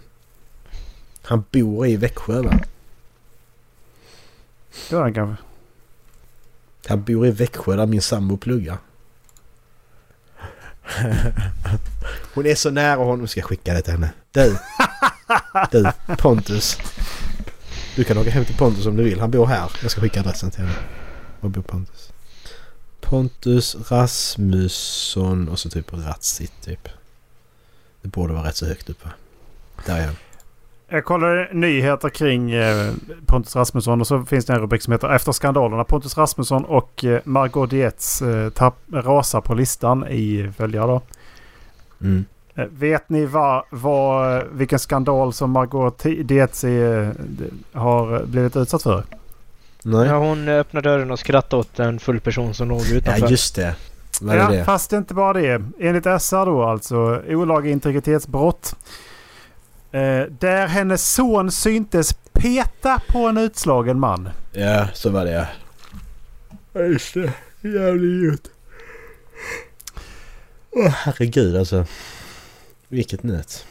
[1.23, 2.59] Han bor i Växjö va?
[4.89, 5.43] Gör han kanske.
[6.87, 8.77] Han bor i Växjö där min sambo pluggar.
[12.33, 13.27] Hon är så nära honom.
[13.27, 14.11] Ska jag skicka det till henne?
[14.31, 14.57] Du!
[15.71, 16.77] Du, Pontus.
[17.95, 19.19] Du kan åka hem till Pontus om du vill.
[19.19, 19.71] Han bor här.
[19.81, 20.75] Jag ska skicka adressen till henne.
[21.39, 22.11] Var bor Pontus?
[23.09, 26.89] Pontus Rasmusson och så typ Ratsit typ.
[28.01, 29.09] Det borde vara rätt så högt uppe.
[29.85, 30.15] Där är han.
[30.89, 32.93] Jag kollade nyheter kring eh,
[33.25, 37.05] Pontus Rasmusson och så finns det en rubrik som heter Efter skandalerna Pontus Rasmusson och
[37.05, 41.01] eh, Margot Dietz eh, rasar på listan i följare då.
[42.01, 42.25] Mm.
[42.69, 46.63] Vet ni vad, vad, vilken skandal som Margot Dietz
[47.71, 49.03] har blivit utsatt för?
[49.89, 50.07] Nej.
[50.07, 53.21] Ja, hon öppnade dörren och skrattade åt en full person som låg utanför.
[53.21, 53.75] Ja, just det.
[54.21, 54.65] Vad är ja, det?
[54.65, 55.61] fast inte bara det.
[55.79, 58.75] Enligt SR då alltså olaga integritetsbrott.
[59.91, 64.29] Eh, där hennes son syntes peta på en utslagen man.
[64.51, 65.45] Ja, så var det ja.
[66.81, 67.33] Just det.
[67.61, 68.47] Jävligt gjort.
[70.71, 71.85] Åh herregud alltså.
[72.87, 73.65] Vilket nöt.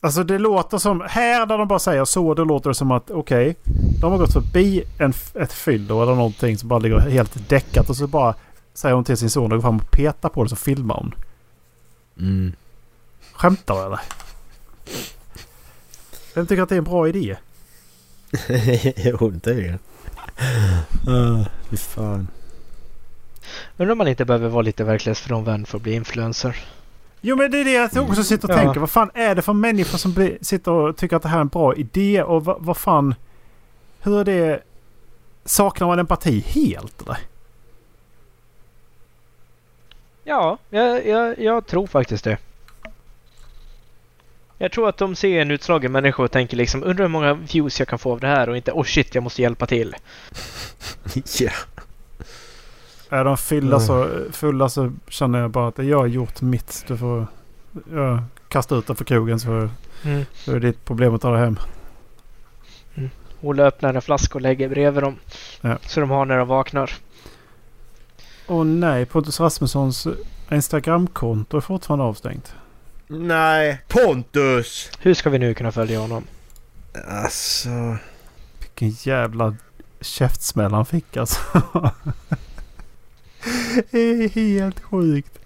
[0.00, 3.10] Alltså det låter som, här där de bara säger så, då låter det som att
[3.10, 3.50] okej.
[3.50, 3.54] Okay,
[4.00, 7.96] de har gått förbi en, ett fyllo eller någonting som bara ligger helt däckat och
[7.96, 8.34] så bara
[8.74, 11.14] säger hon till sin son att gå fram och peta på det så filmar hon.
[12.18, 12.52] Mm.
[13.32, 14.00] Skämtar du eller?
[16.34, 17.36] Vem tycker att det är en bra idé?
[18.96, 19.78] jo, tydligen.
[21.08, 22.28] Uh, fy fan.
[23.76, 26.56] Undrar om man inte behöver vara lite verklighetsfrånvänd för att bli influencer.
[27.20, 28.62] Jo men det är det jag också sitter och ja.
[28.62, 28.80] tänker.
[28.80, 31.40] Vad fan är det för människor som blir, sitter och tycker att det här är
[31.40, 33.14] en bra idé och vad, vad fan...
[34.00, 34.62] Hur är det...
[35.44, 37.18] Saknar man empati helt eller?
[40.24, 42.38] Ja, jag, jag, jag tror faktiskt det.
[44.58, 47.78] Jag tror att de ser en utslagen människa och tänker liksom undrar hur många views
[47.78, 49.96] jag kan få av det här och inte oh shit jag måste hjälpa till.
[51.14, 51.22] Ja.
[51.40, 51.54] yeah.
[53.08, 56.84] Är de fylla så, fulla så känner jag bara att jag har gjort mitt.
[56.88, 57.26] Du får
[57.92, 59.68] ja, kasta ut dem för krogen så,
[60.02, 60.24] mm.
[60.34, 61.58] så är det ditt problem att ta det hem.
[62.94, 63.10] Mm.
[63.40, 65.16] Olle öppnar en flaska och lägger bredvid dem.
[65.60, 65.78] Ja.
[65.86, 66.92] Så de har när de vaknar.
[68.46, 70.06] Åh nej, Pontus Rasmussons
[70.50, 72.54] Instagramkonto är fortfarande avstängt.
[73.06, 74.90] Nej, Pontus!
[75.00, 76.24] Hur ska vi nu kunna följa honom?
[77.08, 77.96] Alltså...
[78.60, 79.56] Vilken jävla
[80.00, 81.40] käftsmäll han fick alltså.
[83.90, 85.38] det är helt sjukt.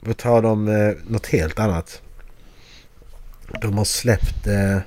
[0.00, 2.02] Vi tar dem eh, något helt annat.
[3.60, 4.46] De har släppt...
[4.46, 4.78] Eh,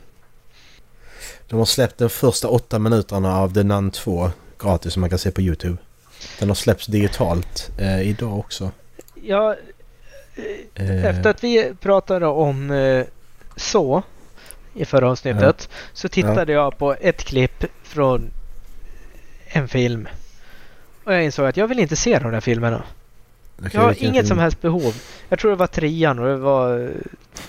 [1.48, 5.20] de har släppt de första åtta minuterna av The Nun 2 gratis som man kan
[5.20, 5.78] se på Youtube.
[6.40, 8.72] Den har släppts digitalt eh, idag också.
[9.16, 9.56] Ja,
[10.76, 11.06] eh.
[11.06, 13.06] efter att vi pratade om eh,
[13.56, 14.04] så
[14.74, 15.76] i förra avsnittet ja.
[15.94, 16.62] så tittade ja.
[16.64, 18.32] jag på ett klipp från
[19.46, 20.08] en film
[21.04, 22.84] Och jag insåg att jag vill inte se de där filmerna.
[23.58, 24.26] Okay, jag har inget film?
[24.26, 24.96] som helst behov.
[25.30, 26.94] Jag tror det var trean och det var mm.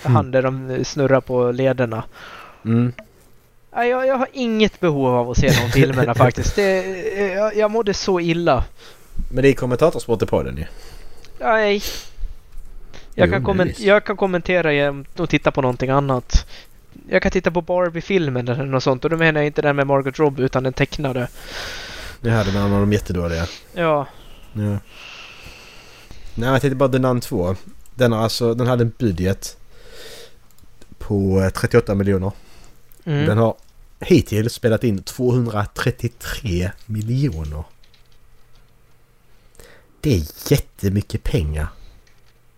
[0.01, 2.03] han där de snurrar på lederna.
[2.65, 2.93] Mm.
[3.71, 6.55] Jag, jag har inget behov av att se de filmerna faktiskt.
[6.55, 6.83] Det,
[7.33, 8.63] jag, jag mådde så illa.
[9.31, 10.65] Men det är kommentatorsport i podden ju.
[11.39, 11.81] Nej.
[13.15, 16.47] Jag, jo, kan komment- jag kan kommentera genom att titta på någonting annat.
[17.09, 19.87] Jag kan titta på Barbie-filmen eller något sånt och då menar jag inte den med
[19.87, 21.27] Margot Robbie utan den tecknade.
[22.25, 23.47] Det här, den av de jättedåliga.
[23.73, 24.07] Ja.
[24.53, 24.77] Ja.
[26.35, 27.55] Nej, jag tänkte bara The Nun 2.
[27.95, 29.57] Den, alltså, den hade en budget
[30.97, 32.31] på 38 eh, miljoner.
[33.03, 33.25] Mm.
[33.25, 33.55] Den har
[33.99, 37.63] hittills spelat in 233 miljoner.
[40.01, 41.67] Det är jättemycket pengar.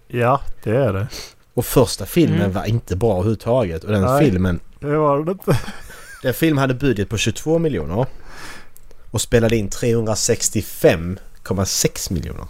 [0.07, 1.07] Ja, det är det.
[1.53, 2.51] Och första filmen mm.
[2.51, 3.84] var inte bra överhuvudtaget.
[3.84, 4.59] Och den Nej, filmen...
[4.80, 5.59] det var den inte.
[6.24, 8.05] Den filmen hade budget på 22 miljoner.
[9.12, 12.45] Och spelade in 365,6 miljoner.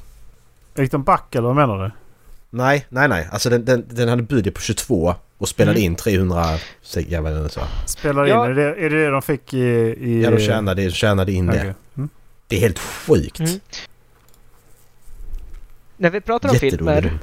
[0.75, 1.91] Gick de back eller vad menar du?
[2.49, 3.27] Nej, nej, nej.
[3.31, 5.91] Alltså den, den, den hade budget på 22 och spelade mm.
[5.91, 6.45] in 300...
[7.07, 7.61] Jag vet inte så.
[7.85, 8.45] Spelade ja.
[8.45, 8.51] in?
[8.51, 9.57] Är det, är det det de fick i...
[9.57, 10.23] i...
[10.23, 11.63] Ja, de tjänade, tjänade in okay.
[11.63, 11.73] det.
[11.97, 12.09] Mm.
[12.47, 13.39] Det är helt sjukt.
[13.39, 13.59] Mm.
[15.97, 17.19] När vi pratar om filmer.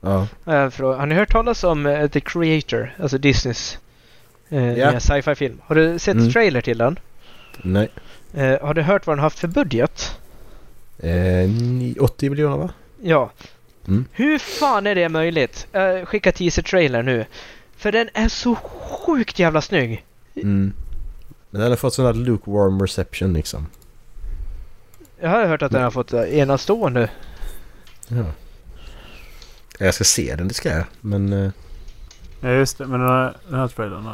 [0.00, 0.26] Ja.
[0.44, 2.94] Har ni hört talas om uh, The Creator?
[2.98, 3.78] Alltså Disneys
[4.52, 5.00] uh, ja.
[5.00, 5.60] sci-fi film.
[5.64, 6.30] Har du sett mm.
[6.30, 6.98] trailer till den?
[7.62, 7.88] Nej.
[8.36, 10.16] Uh, har du hört vad den haft för budget?
[10.98, 11.50] Eh,
[12.00, 12.70] 80 miljoner va?
[13.02, 13.30] Ja.
[13.88, 14.04] Mm.
[14.12, 15.66] Hur fan är det möjligt?
[15.76, 17.26] Uh, skicka teaser-trailer nu.
[17.76, 20.04] För den är så sjukt jävla snygg.
[20.34, 20.72] Mm.
[21.50, 23.66] Men den har fått sån här lukewarm reception liksom.
[25.20, 27.10] Jag har hört att den har fått enastående.
[28.08, 28.24] Ja.
[29.78, 30.84] Jag ska se den, det ska jag.
[31.00, 31.32] Men...
[31.32, 31.50] Uh...
[32.40, 34.08] Ja just det, men den här, den här trailern.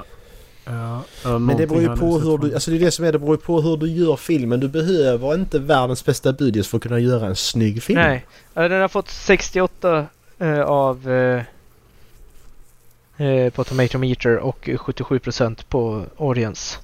[0.69, 1.05] Ja,
[1.39, 2.55] men det beror ju på hur du...
[2.55, 4.61] Alltså det är det som är det beror ju på hur du gör filmen.
[4.61, 8.01] Du behöver inte världens bästa budget för att kunna göra en snygg film.
[8.01, 8.27] Nej.
[8.55, 10.07] Den har fått 68
[10.43, 11.09] uh, av...
[11.09, 11.43] Uh,
[13.21, 16.79] uh, på Tomato Meter och 77% på Audience.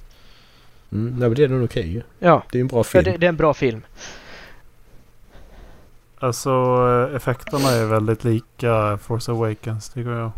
[0.91, 2.43] Mm, nej, men det är nog okej okay, Ja.
[2.51, 3.03] Det är en bra film.
[3.05, 3.81] Ja, det, det, är en bra film.
[6.19, 6.51] Alltså
[7.15, 10.31] effekterna är väldigt lika Force Awakens tycker jag.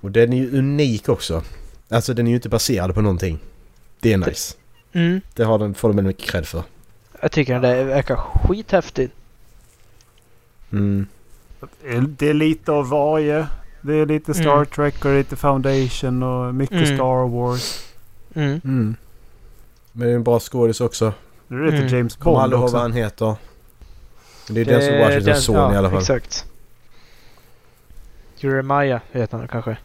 [0.00, 1.42] Och den är ju unik också.
[1.88, 3.38] Alltså den är ju inte baserad på någonting.
[4.00, 4.56] Det är nice.
[4.92, 5.20] Mm.
[5.34, 6.62] Det har den, får de mycket cred för.
[7.20, 9.14] Jag tycker det verkar skithäftigt.
[10.72, 11.06] Mm.
[12.08, 13.46] Det är lite av varje.
[13.80, 14.66] Det är lite Star mm.
[14.66, 16.96] Trek och lite Foundation och mycket mm.
[16.96, 17.84] Star Wars.
[18.34, 18.60] Mm.
[18.64, 18.96] Mm.
[19.92, 21.12] Men det är en bra skådis också.
[21.48, 21.88] Det är lite mm.
[21.88, 22.72] James Bond aldrig också.
[22.72, 23.36] vad han heter.
[24.48, 25.98] Det är det, Denzel Washingtons son ja, i alla fall.
[25.98, 26.46] exakt.
[28.36, 29.76] Jeremiah heter han kanske.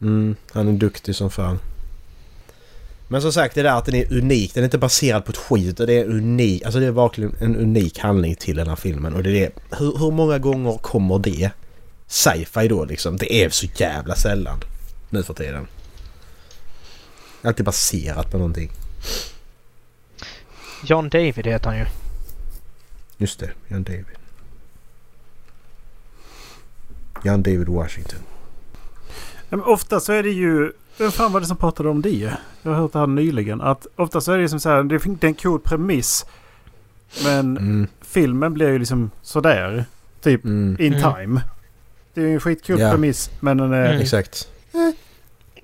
[0.00, 1.58] Mm, han är duktig som fan.
[3.08, 4.54] Men som sagt det där att den är unik.
[4.54, 6.64] Den är inte baserad på ett skit det är unik.
[6.64, 9.14] Alltså det är verkligen en unik handling till den här filmen.
[9.14, 9.50] Och det är.
[9.78, 11.50] Hur, hur många gånger kommer det?
[12.06, 13.16] Sci-fi då liksom.
[13.16, 14.60] Det är så jävla sällan.
[15.10, 15.66] Nu för tiden.
[17.42, 18.70] Alltid baserat på någonting.
[20.84, 21.86] John David heter han ju.
[23.16, 24.04] Just det, John David.
[27.24, 28.20] John David Washington.
[29.48, 30.72] Ja, men ofta så är det ju...
[30.98, 32.32] Vem fan var det som pratade om det?
[32.62, 33.60] Jag har hört det här nyligen.
[33.60, 36.26] Att ofta så är det som så här, det är en cool premiss.
[37.24, 37.86] Men mm.
[38.00, 39.84] filmen blir ju liksom sådär.
[40.20, 40.76] Typ mm.
[40.80, 41.14] in mm.
[41.14, 41.40] time.
[42.14, 42.90] Det är ju en skitkul ja.
[42.90, 43.90] premiss men den är...
[43.90, 44.00] Mm.
[44.00, 44.48] Exakt.
[44.74, 44.80] Eh.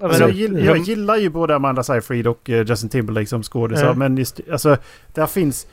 [0.01, 3.87] Alltså, jag, gillar, jag, gillar ju både Amanda Seyfried och uh, Justin Timberlake som skådisar.
[3.87, 3.99] Mm.
[3.99, 4.77] Men just, alltså,
[5.13, 5.67] där finns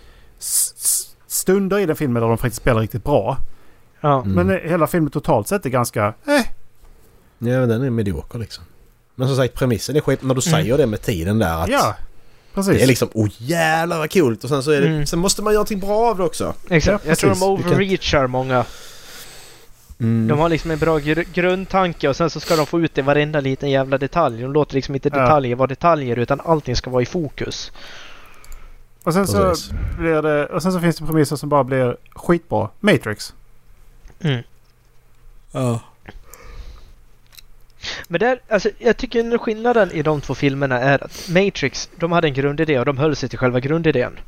[1.28, 3.38] stunder i den filmen där de faktiskt spelar riktigt bra.
[4.02, 4.24] Ja.
[4.24, 4.70] Men mm.
[4.70, 6.14] hela filmen totalt sett är ganska...
[6.26, 6.46] Eh,
[7.44, 8.64] Ja, men den är medioker liksom.
[9.16, 10.78] Men som sagt premissen är skit när du säger mm.
[10.78, 11.70] det med tiden där att...
[11.70, 11.96] Ja,
[12.54, 12.74] precis.
[12.74, 14.88] Det är liksom oh jävlar vad coolt och sen så är det...
[14.88, 15.06] Mm.
[15.06, 16.54] Sen måste man göra någonting bra av det också.
[16.70, 17.06] Exakt.
[17.06, 18.66] Ja, jag tror de overreachar många.
[20.00, 20.28] Mm.
[20.28, 23.02] De har liksom en bra gr grundtanke och sen så ska de få ut det
[23.02, 24.42] varenda liten jävla detalj.
[24.42, 25.58] De låter liksom inte detaljer ja.
[25.58, 27.72] vara detaljer utan allting ska vara i fokus.
[29.04, 29.56] Och sen så
[30.00, 30.46] blir det...
[30.46, 32.70] Och sen så finns det premisser som bara blir skitbra.
[32.80, 33.34] Matrix.
[34.20, 34.44] Mm.
[35.52, 35.80] Ja.
[38.08, 42.28] Men där, alltså, jag tycker skillnaden i de två filmerna är att Matrix, de hade
[42.28, 44.20] en grundidé och de höll sig till själva grundidén.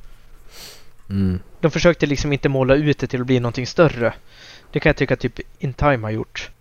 [1.10, 1.40] Mm.
[1.60, 4.14] De försökte liksom inte måla ut det till att bli någonting större.
[4.72, 6.52] Det kan jag tycka typ In Time har gjort.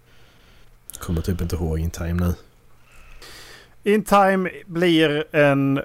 [0.99, 2.35] Kommer typ inte ihåg In Time nu.
[3.93, 5.81] In Time blir en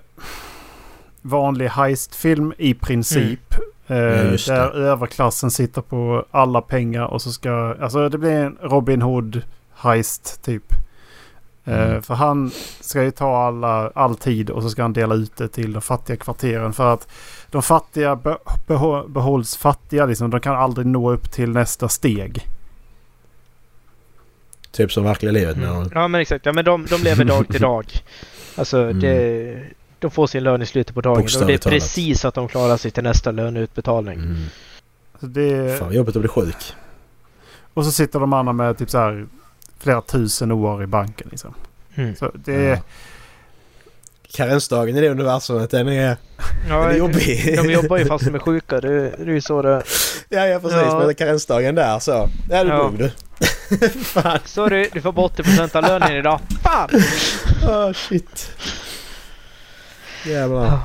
[1.21, 3.55] vanlig heistfilm i princip.
[3.55, 3.63] Mm.
[3.87, 7.75] Eh, ja, där överklassen sitter på alla pengar och så ska...
[7.81, 9.41] Alltså det blir en Robin Hood
[9.73, 10.73] heist typ.
[11.67, 12.01] Mm.
[12.01, 15.47] För han ska ju ta alla, all tid och så ska han dela ut det
[15.47, 16.73] till de fattiga kvarteren.
[16.73, 17.07] För att
[17.51, 18.37] de fattiga be,
[19.07, 20.05] behålls fattiga.
[20.05, 20.29] Liksom.
[20.29, 22.47] De kan aldrig nå upp till nästa steg.
[24.71, 25.89] Typ som verkliga livet mm.
[25.93, 26.45] Ja men exakt.
[26.45, 27.85] Ja, men de, de lever dag till dag.
[28.55, 28.99] Alltså mm.
[28.99, 29.63] det,
[29.99, 31.27] de får sin lön i slutet på dagen.
[31.39, 34.19] Och det är precis att de klarar sig till nästa löneutbetalning.
[34.19, 34.35] Mm.
[35.13, 35.79] Alltså det...
[35.79, 36.73] Fan jobbigt att bli sjuk.
[37.73, 39.27] Och så sitter de andra med typ så här
[39.79, 41.53] flera tusen år i banken liksom.
[41.95, 42.15] Mm.
[42.15, 42.69] Så det är...
[42.69, 42.81] Ja.
[44.31, 46.17] Karensdagen i det universumet den är,
[46.69, 47.57] ja, den är jobbig.
[47.57, 48.81] De jobbar ju fast de är sjuka.
[48.81, 49.83] Det, det är ju så det...
[50.29, 50.77] Ja, ja precis.
[50.77, 51.03] Ja.
[51.05, 52.29] Men karensdagen där så.
[52.49, 52.77] Ja, du ja.
[52.77, 53.11] dog du.
[53.89, 54.39] Fan.
[54.45, 56.39] Sorry, du får bara 80% av lönen idag.
[56.63, 56.89] Fan!
[57.67, 58.51] oh, shit.
[60.25, 60.79] Jävlar.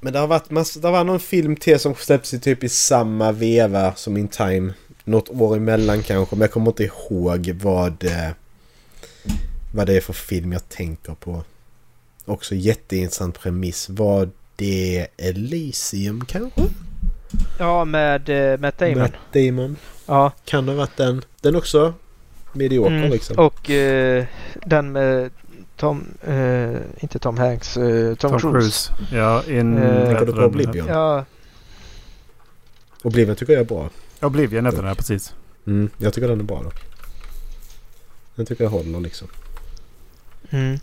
[0.00, 2.68] Men det har varit massa, det var någon film till som släppts i typ i
[2.68, 4.72] samma veva som In Time.
[5.04, 8.30] Något år emellan kanske, men jag kommer inte ihåg vad, eh,
[9.74, 11.42] vad det är för film jag tänker på.
[12.24, 13.88] Också jätteintressant premiss.
[13.88, 16.62] Var det Elysium kanske?
[17.58, 18.98] Ja, med uh, Matt Damon.
[18.98, 19.76] Matt Damon.
[20.06, 20.32] Ja.
[20.44, 21.24] Kan det ha varit den.
[21.40, 21.94] Den också
[22.52, 23.10] medioker mm.
[23.10, 23.38] liksom.
[23.38, 24.24] Och uh,
[24.66, 25.30] den med
[25.78, 28.50] Tom, uh, inte Tom Hanks, Tom, Tom Cruise.
[28.50, 28.92] Cruise.
[29.12, 29.76] Ja, in...
[29.76, 30.86] Tänker du på Oblivion?
[30.88, 31.24] Ja.
[33.02, 33.90] Oblivion tycker jag är bra.
[34.20, 35.34] Oblivion heter den precis.
[35.66, 36.70] Mm, jag tycker den är bra då.
[38.34, 39.28] Den tycker jag håller liksom.
[40.50, 40.78] Mm.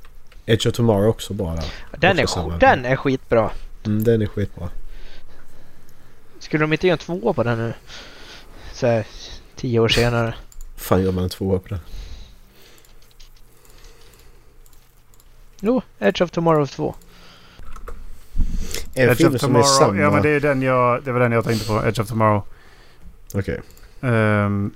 [0.46, 1.66] Edge of Tomorrow också bra där.
[1.98, 3.52] Den, är, den är skitbra.
[3.86, 4.70] Mm, den är skitbra.
[6.40, 7.74] Skulle de inte göra en tvåa på den nu?
[8.74, 9.08] Så här,
[9.56, 10.36] tio år senare.
[10.76, 11.80] fan gör man en tvåa på den?
[15.66, 16.96] Jo, Edge of Tomorrow 2.
[18.94, 19.98] En Edge of Tomorrow, samma...
[19.98, 21.86] Ja men det, är den jag, det var den jag tänkte på.
[21.86, 22.44] Edge of Tomorrow.
[23.34, 23.62] Okej.
[24.00, 24.10] Okay.
[24.10, 24.72] Um, ehm,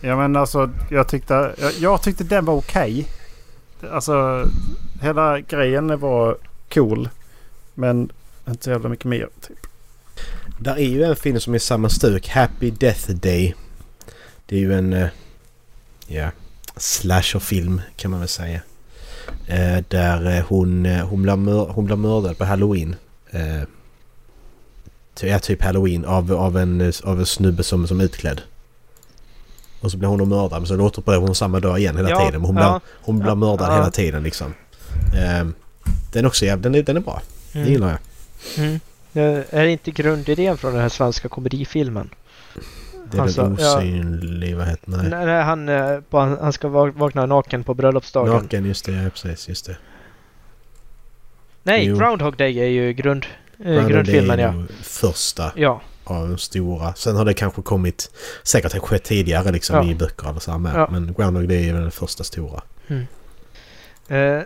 [0.00, 3.08] ja men alltså jag tyckte, jag, jag tyckte den var okej.
[3.78, 3.90] Okay.
[3.90, 4.46] Alltså
[5.00, 6.36] hela grejen var
[6.74, 7.08] cool.
[7.74, 8.12] Men
[8.48, 9.66] inte så jävla mycket mer typ.
[10.58, 12.28] Där är ju en film som är samma stuk.
[12.28, 13.54] Happy Death Day.
[14.46, 14.92] Det är ju en...
[14.92, 15.08] Uh,
[16.06, 16.30] ja...
[16.76, 18.60] Slasherfilm kan man väl säga.
[19.52, 22.96] Uh, där uh, hon, hon, blir mör, hon blir mördad på Halloween.
[25.20, 28.40] Ja, typ Halloween av, av, en, av en snubbe som, som utklädd.
[29.80, 32.40] Och så blir hon mördad men så återupprepar hon samma dag igen hela ja, tiden.
[32.40, 33.74] Men hon, ja, blir, hon blir mördad ja.
[33.74, 34.54] hela tiden liksom.
[36.12, 37.22] den också, ja, den, är, den är bra.
[37.52, 37.66] Mm.
[37.66, 37.98] Det gillar jag.
[38.64, 38.80] Mm.
[39.50, 42.10] Är inte grundidén från den här svenska komedifilmen?
[43.12, 45.10] Det är alltså, väl osynlig, ja, vad heter nej.
[45.10, 48.34] nej, nej han, eh, han ska vakna naken på bröllopsdagen.
[48.34, 49.76] Naken, just det, ja precis, just det.
[51.62, 51.96] Nej, jo.
[51.96, 53.26] Groundhog Day är ju grund,
[53.64, 54.54] eh, grundfilmen ja.
[54.82, 55.80] första ja.
[56.04, 56.94] av de stora.
[56.94, 58.10] Sen har det kanske kommit,
[58.42, 59.92] säkert har skett tidigare liksom ja.
[59.92, 60.74] i böcker eller så med.
[60.74, 60.88] Ja.
[60.90, 62.62] Men Groundhog Day är väl den första stora.
[62.88, 63.06] Mm.
[64.10, 64.42] Uh,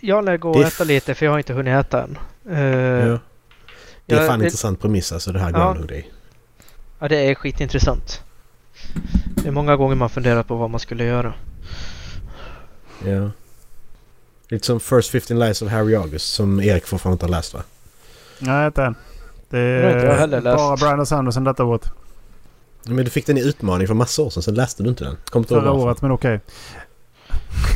[0.00, 2.18] jag lär gå och äta lite för jag har inte hunnit äta än.
[2.50, 3.18] Uh, ja.
[4.06, 4.44] Det är fan det...
[4.44, 5.88] intressant premiss alltså det här Groundhog.
[5.88, 6.10] Day.
[6.98, 8.22] Ja, det är skitintressant.
[9.26, 11.34] Det är många gånger man funderar på vad man skulle göra.
[13.04, 13.30] Ja.
[14.48, 17.62] Lite som First 15 Lies of Harry August som Erik fortfarande inte har läst va?
[18.38, 18.94] Nej, inte än.
[19.50, 21.92] Det är inte bara Brian och Sanderson detta året.
[22.84, 25.16] Men du fick den i utmaning för massa år sedan, sen läste du inte den.
[25.24, 26.34] Kom förra året, men okej.
[26.34, 26.46] Okay.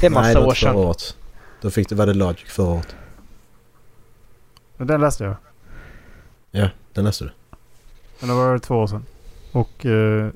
[0.01, 0.77] Det är massa Nej, år sedan.
[0.77, 1.17] Året.
[1.61, 2.97] Då fick du, var det Logic förra året.
[4.77, 5.37] Men den läste jag.
[6.51, 7.31] Ja, den läste du.
[8.21, 9.07] Men det var två år sedan.
[9.53, 10.29] Och eh,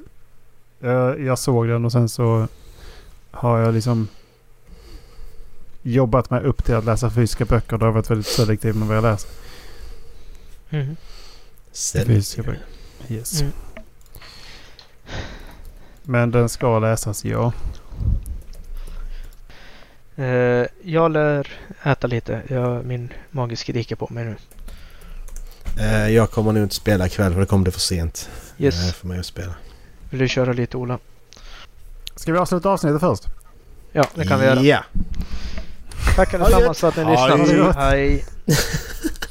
[0.80, 2.48] jag, jag, såg den och sen så
[3.30, 4.08] har jag liksom
[5.82, 7.78] jobbat mig upp till att läsa fysiska böcker.
[7.78, 9.30] Det har varit väldigt selektiv med vad jag läser.
[10.70, 10.96] Mm.
[12.06, 12.66] Fysiska böcker.
[13.08, 13.40] Yes.
[13.40, 13.52] Mm.
[16.02, 17.52] Men den ska läsas, ja.
[20.18, 21.48] Uh, jag lär
[21.82, 22.42] äta lite.
[22.48, 24.36] Jag, min mage skriker på mig nu.
[25.80, 28.28] Uh, jag kommer nog inte spela ikväll för det kommer bli för sent.
[28.58, 28.86] Yes.
[28.86, 29.54] Uh, för mig att spela.
[30.10, 30.98] Vill du köra lite Ola?
[32.16, 33.24] Ska vi avsluta avsnittet först?
[33.92, 34.60] Ja, det kan vi göra.
[34.60, 34.84] Ja.
[36.16, 37.72] Tack allesammans för att ni lyssnade.
[37.72, 38.24] Hej.